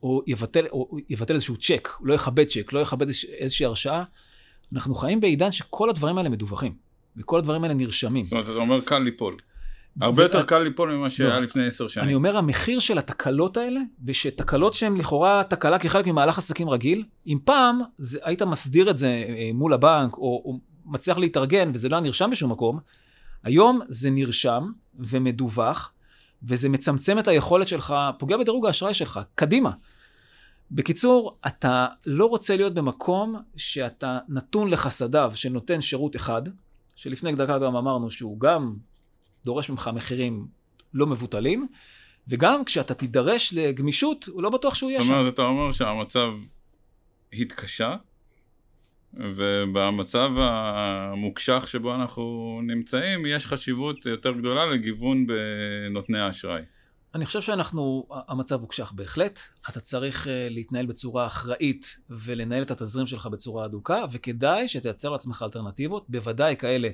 או 0.04 0.22
יבטל, 0.28 0.66
או 0.72 0.98
יבטל 1.10 1.34
איזשהו 1.34 1.58
צ'ק, 1.58 1.90
לא 2.02 2.14
יכבד 2.14 2.48
צ'ק, 2.48 2.74
לא 2.74 2.80
יכבד 2.80 3.08
איזושהי 3.38 3.66
הרשאה, 3.66 4.04
אנחנו 4.74 4.96
חיים 4.96 5.22
בעידן 5.22 5.52
שכל 5.52 5.90
הדברים 5.90 6.18
האלה 6.18 6.30
מדווחים, 6.30 6.76
וכל 7.18 7.40
הדברים 7.40 7.64
האלה 7.64 7.74
נרשמים. 7.74 8.26
זאת 8.26 8.32
אומרת, 8.32 8.46
אתה 8.46 8.56
אומר 8.56 8.82
קל 8.82 9.00
ליפול. 9.00 9.34
הרבה 10.02 10.24
יותר 10.24 10.44
קל 10.44 10.60
ליפול 10.60 10.96
ממה 10.96 11.10
שהיה 11.10 11.30
לא. 11.30 11.40
לפני 11.40 11.68
עשר 11.68 11.88
שנים. 11.88 12.06
אני 12.06 12.16
אומר, 12.16 12.38
המחיר 12.38 12.80
של 12.80 12.98
התקלות 12.98 13.58
האלה, 13.58 13.80
ושתקלות 14.06 14.74
שהן 14.74 14.98
לכאורה 14.98 15.44
תקלה 15.50 15.80
כחלק 15.80 16.08
ממהלך 16.08 16.38
עסקים 16.38 16.70
רגיל, 16.70 17.04
אם 17.28 17.38
פעם 17.44 17.82
זה, 17.98 18.20
היית 18.24 18.42
מסדיר 18.42 18.90
את 18.90 18.98
זה 18.98 19.08
אה, 19.08 19.50
מול 19.54 19.74
הבנק, 19.74 20.14
או, 20.14 20.42
או 20.46 20.60
מצליח 20.86 21.18
להתארגן, 21.18 21.72
וזה 21.74 21.90
לא 21.90 22.00
נרשם 22.00 22.30
בשום 22.32 22.52
מקום, 22.52 22.80
היום 23.44 23.80
זה 23.88 24.10
נרשם 24.10 24.72
ומדווח, 25.00 25.94
וזה 26.44 26.70
מצמצם 26.70 27.20
את 27.20 27.28
היכולת 27.28 27.68
שלך, 27.68 27.94
פוגע 28.20 28.38
בדירוג 28.38 28.66
האשראי 28.66 28.94
שלך, 28.94 29.20
קדימה. 29.36 29.72
בקיצור, 30.72 31.38
אתה 31.48 31.88
לא 32.06 32.26
רוצה 32.26 32.58
להיות 32.58 32.74
במקום 32.74 33.36
שאתה 33.56 34.20
נתון 34.30 34.70
לחסדיו 34.70 35.32
שנותן 35.36 35.82
שירות 35.82 36.16
אחד, 36.16 36.42
שלפני 36.96 37.32
דקה 37.36 37.60
גם 37.60 37.76
אמרנו 37.76 38.10
שהוא 38.10 38.40
גם 38.40 38.76
דורש 39.46 39.70
ממך 39.70 39.90
מחירים 39.94 40.48
לא 40.94 41.08
מבוטלים, 41.08 41.68
וגם 42.28 42.66
כשאתה 42.66 42.94
תידרש 42.94 43.54
לגמישות, 43.54 44.26
הוא 44.28 44.44
לא 44.44 44.50
בטוח 44.50 44.76
שהוא 44.76 44.90
יהיה 44.90 45.02
שם. 45.02 45.08
זאת 45.08 45.16
אומרת, 45.16 45.34
אתה 45.34 45.42
אומר 45.42 45.72
שהמצב 45.72 46.34
התקשה, 47.34 47.96
ובמצב 49.14 50.32
המוקשח 50.38 51.66
שבו 51.68 51.96
אנחנו 51.96 52.60
נמצאים, 52.64 53.26
יש 53.26 53.46
חשיבות 53.46 54.06
יותר 54.06 54.32
גדולה 54.32 54.66
לגיוון 54.66 55.28
בנותני 55.28 56.20
האשראי. 56.20 56.62
אני 57.16 57.26
חושב 57.26 57.42
שאנחנו, 57.42 58.08
המצב 58.28 58.62
הוקשח 58.62 58.92
בהחלט. 58.92 59.40
אתה 59.70 59.80
צריך 59.80 60.28
אה, 60.28 60.48
להתנהל 60.50 60.86
בצורה 60.86 61.28
אחראית 61.28 61.98
ולנהל 62.10 62.64
את 62.64 62.72
התזרים 62.72 63.08
שלך 63.08 63.26
בצורה 63.26 63.66
אדוקה, 63.66 64.04
וכדאי 64.12 64.68
שתייצר 64.68 65.10
לעצמך 65.10 65.42
אלטרנטיבות, 65.46 66.06
בוודאי 66.10 66.56
כאלה 66.60 66.90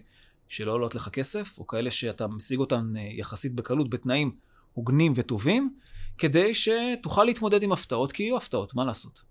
שלא 0.47 0.71
עולות 0.71 0.95
לך 0.95 1.09
כסף, 1.09 1.57
או 1.57 1.67
כאלה 1.67 1.91
שאתה 1.91 2.27
משיג 2.27 2.59
אותן 2.59 2.93
אה, 2.97 3.01
יחסית 3.11 3.53
בקלות 3.53 3.89
בתנאים 3.89 4.35
הוגנים 4.73 5.13
וטובים, 5.15 5.73
כדי 6.17 6.51
שתוכל 6.53 7.23
להתמודד 7.23 7.63
עם 7.63 7.71
הפתעות, 7.71 8.11
כי 8.11 8.23
יהיו 8.23 8.37
הפתעות, 8.37 8.75
מה 8.75 8.85
לעשות? 8.85 9.23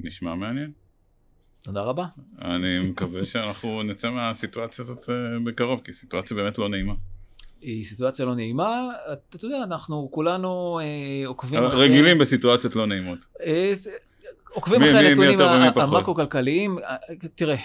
נשמע 0.00 0.34
מעניין. 0.34 0.72
תודה 1.62 1.82
רבה. 1.82 2.06
אני 2.42 2.78
מקווה 2.78 3.24
שאנחנו 3.24 3.82
נצא 3.82 4.10
מהסיטואציה 4.10 4.82
הזאת 4.82 5.10
אה, 5.10 5.14
בקרוב, 5.44 5.80
כי 5.84 5.92
סיטואציה 5.92 6.36
באמת 6.36 6.58
לא 6.58 6.68
נעימה. 6.68 6.94
היא 7.60 7.84
סיטואציה 7.84 8.26
לא 8.26 8.34
נעימה, 8.34 8.88
אתה 9.12 9.46
יודע, 9.46 9.62
אנחנו 9.64 10.08
כולנו 10.10 10.80
אה, 10.82 11.26
עוקבים 11.26 11.64
אחרי... 11.64 11.88
רגילים 11.88 12.18
בסיטואציות 12.18 12.76
לא 12.76 12.86
נעימות. 12.86 13.18
אה, 13.40 13.74
עוקבים 14.50 14.82
אחרי 14.82 15.08
הנתונים 15.08 15.38
המקרו-כלכליים, 15.76 16.78
תראה, 17.34 17.56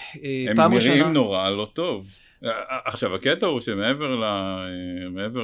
פעם 0.56 0.74
ראשונה... 0.74 0.94
הם 0.94 1.00
נראים 1.00 1.14
נורא 1.14 1.50
לא 1.50 1.68
טוב. 1.72 2.06
עכשיו, 2.84 3.14
הקטע 3.14 3.46
הוא 3.46 3.60
שמעבר 3.60 4.16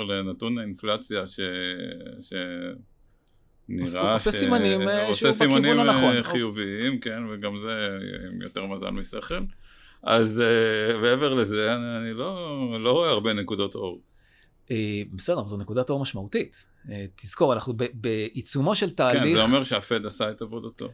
לנתון 0.08 0.58
האינפלציה, 0.58 1.26
ש... 1.26 1.40
נראה 3.68 4.12
עושה 4.12 4.32
סימנים 4.32 4.88
אה, 4.88 5.14
שהוא 5.14 5.30
בכיוון 5.30 5.64
הנכון. 5.64 5.86
עושה 5.86 6.00
סימנים 6.00 6.22
חיוביים, 6.22 7.00
כן, 7.00 7.22
וגם 7.30 7.58
זה 7.58 7.88
עם 8.32 8.42
יותר 8.42 8.66
מזל 8.66 8.90
משכל. 8.90 9.40
אז 10.02 10.42
מעבר 11.02 11.34
לזה, 11.34 11.74
אני 11.74 12.12
לא, 12.12 12.58
לא 12.80 12.92
רואה 12.92 13.10
הרבה 13.10 13.32
נקודות 13.32 13.74
אור. 13.74 14.02
בסדר, 15.12 15.46
זו 15.46 15.56
נקודת 15.56 15.90
אור 15.90 16.00
משמעותית. 16.00 16.64
תזכור, 17.16 17.54
אנחנו 17.54 17.74
בעיצומו 17.94 18.74
של 18.74 18.90
תהליך... 18.90 19.22
כן, 19.22 19.34
זה 19.34 19.42
אומר 19.42 19.62
שהפד 19.62 20.06
עשה 20.06 20.30
את 20.30 20.42
עבודתו. 20.42 20.88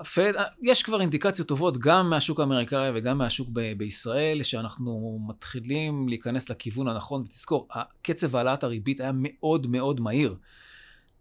הפד, 0.00 0.32
יש 0.62 0.82
כבר 0.82 1.00
אינדיקציות 1.00 1.48
טובות 1.48 1.78
גם 1.78 2.10
מהשוק 2.10 2.40
האמריקאי 2.40 2.90
וגם 2.94 3.18
מהשוק 3.18 3.48
ב- 3.52 3.72
בישראל, 3.78 4.42
שאנחנו 4.42 5.20
מתחילים 5.28 6.08
להיכנס 6.08 6.50
לכיוון 6.50 6.88
הנכון, 6.88 7.20
ותזכור, 7.20 7.68
קצב 8.02 8.36
העלאת 8.36 8.64
הריבית 8.64 9.00
היה 9.00 9.10
מאוד 9.14 9.66
מאוד 9.66 10.00
מהיר. 10.00 10.36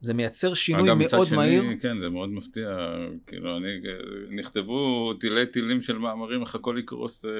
זה 0.04 0.13
מייצר 0.13 0.54
שינוי 0.54 0.89
אגב, 0.89 0.98
מאוד 1.12 1.28
שני, 1.28 1.38
מהיר. 1.38 1.63
כן, 1.82 2.00
זה 2.00 2.10
מאוד 2.10 2.30
מפתיע, 2.30 2.78
כאילו, 3.28 3.58
אני, 3.58 3.67
נכתבו 4.30 5.13
תילי 5.13 5.46
תילים 5.46 5.82
של 5.82 5.98
מאמרים, 5.98 6.41
איך 6.41 6.56
הכל 6.56 6.76
יקרוס, 6.80 7.26
אה, 7.26 7.32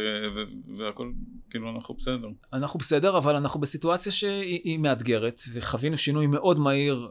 והכל, 0.77 1.12
כאילו, 1.49 1.69
אנחנו 1.75 1.93
בסדר. 1.93 2.27
אנחנו 2.53 2.79
בסדר, 2.79 3.17
אבל 3.17 3.36
אנחנו 3.36 3.60
בסיטואציה 3.60 4.12
שהיא 4.12 4.62
היא 4.63 4.79
מאתגרת, 4.79 5.41
וחווינו 5.53 5.97
שינוי 5.97 6.27
מאוד 6.27 6.60
מהיר 6.60 7.10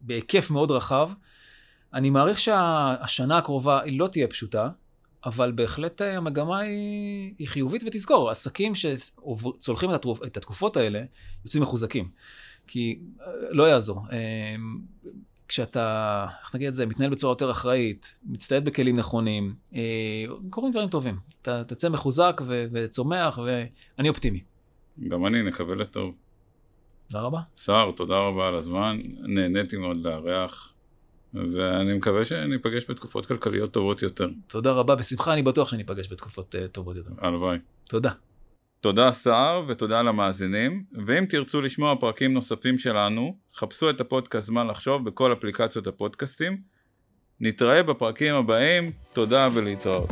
בהיקף 0.00 0.50
מאוד 0.50 0.70
רחב. 0.70 1.10
אני 1.94 2.10
מעריך 2.10 2.38
שהשנה 2.38 3.38
הקרובה 3.38 3.82
היא 3.82 3.98
לא 3.98 4.08
תהיה 4.08 4.28
פשוטה, 4.28 4.68
אבל 5.24 5.52
בהחלט 5.52 6.02
אה, 6.02 6.16
המגמה 6.16 6.58
היא, 6.58 7.34
היא 7.38 7.48
חיובית, 7.48 7.82
ותזכור, 7.86 8.30
עסקים 8.30 8.72
שצולחים 8.74 9.90
את, 9.90 9.94
התרופ, 9.94 10.22
את 10.22 10.36
התקופות 10.36 10.76
האלה, 10.76 11.02
יוצאים 11.44 11.62
מחוזקים. 11.62 12.08
כי 12.66 12.98
אה, 13.20 13.32
לא 13.50 13.62
יעזור. 13.62 14.00
אה, 14.12 14.54
כשאתה, 15.48 16.26
איך 16.42 16.54
נגיד 16.54 16.68
את 16.68 16.74
זה, 16.74 16.86
מתנהל 16.86 17.10
בצורה 17.10 17.32
יותר 17.32 17.50
אחראית, 17.50 18.16
מצטייד 18.26 18.64
בכלים 18.64 18.96
נכונים, 18.96 19.54
קורים 20.50 20.72
דברים 20.72 20.88
טובים. 20.88 21.18
אתה 21.42 21.64
תצא 21.64 21.88
מחוזק 21.88 22.40
ו- 22.46 22.64
וצומח, 22.72 23.38
ואני 23.38 24.08
אופטימי. 24.08 24.40
גם 25.08 25.26
אני, 25.26 25.42
נקווה 25.42 25.74
לטוב. 25.74 26.14
תודה 27.08 27.24
רבה. 27.24 27.40
סער, 27.56 27.90
תודה 27.90 28.18
רבה 28.18 28.48
על 28.48 28.54
הזמן, 28.54 28.98
נהניתי 29.20 29.76
מאוד 29.76 29.96
לארח, 29.96 30.74
ואני 31.34 31.94
מקווה 31.94 32.24
שניפגש 32.24 32.90
בתקופות 32.90 33.26
כלכליות 33.26 33.72
טובות 33.72 34.02
יותר. 34.02 34.28
תודה 34.46 34.72
רבה, 34.72 34.94
בשמחה, 34.94 35.32
אני 35.32 35.42
בטוח 35.42 35.68
שניפגש 35.68 36.12
בתקופות 36.12 36.54
uh, 36.54 36.68
טובות 36.68 36.96
יותר. 36.96 37.10
הלוואי. 37.18 37.58
תודה. 37.88 38.10
תודה 38.80 39.12
סער 39.12 39.64
ותודה 39.68 40.02
למאזינים, 40.02 40.84
ואם 41.06 41.24
תרצו 41.24 41.60
לשמוע 41.60 41.94
פרקים 42.00 42.32
נוספים 42.32 42.78
שלנו, 42.78 43.36
חפשו 43.54 43.90
את 43.90 44.00
הפודקאסט 44.00 44.46
זמן 44.46 44.66
לחשוב 44.66 45.04
בכל 45.04 45.32
אפליקציות 45.32 45.86
הפודקאסטים. 45.86 46.56
נתראה 47.40 47.82
בפרקים 47.82 48.34
הבאים, 48.34 48.90
תודה 49.12 49.48
ולהתראות. 49.54 50.10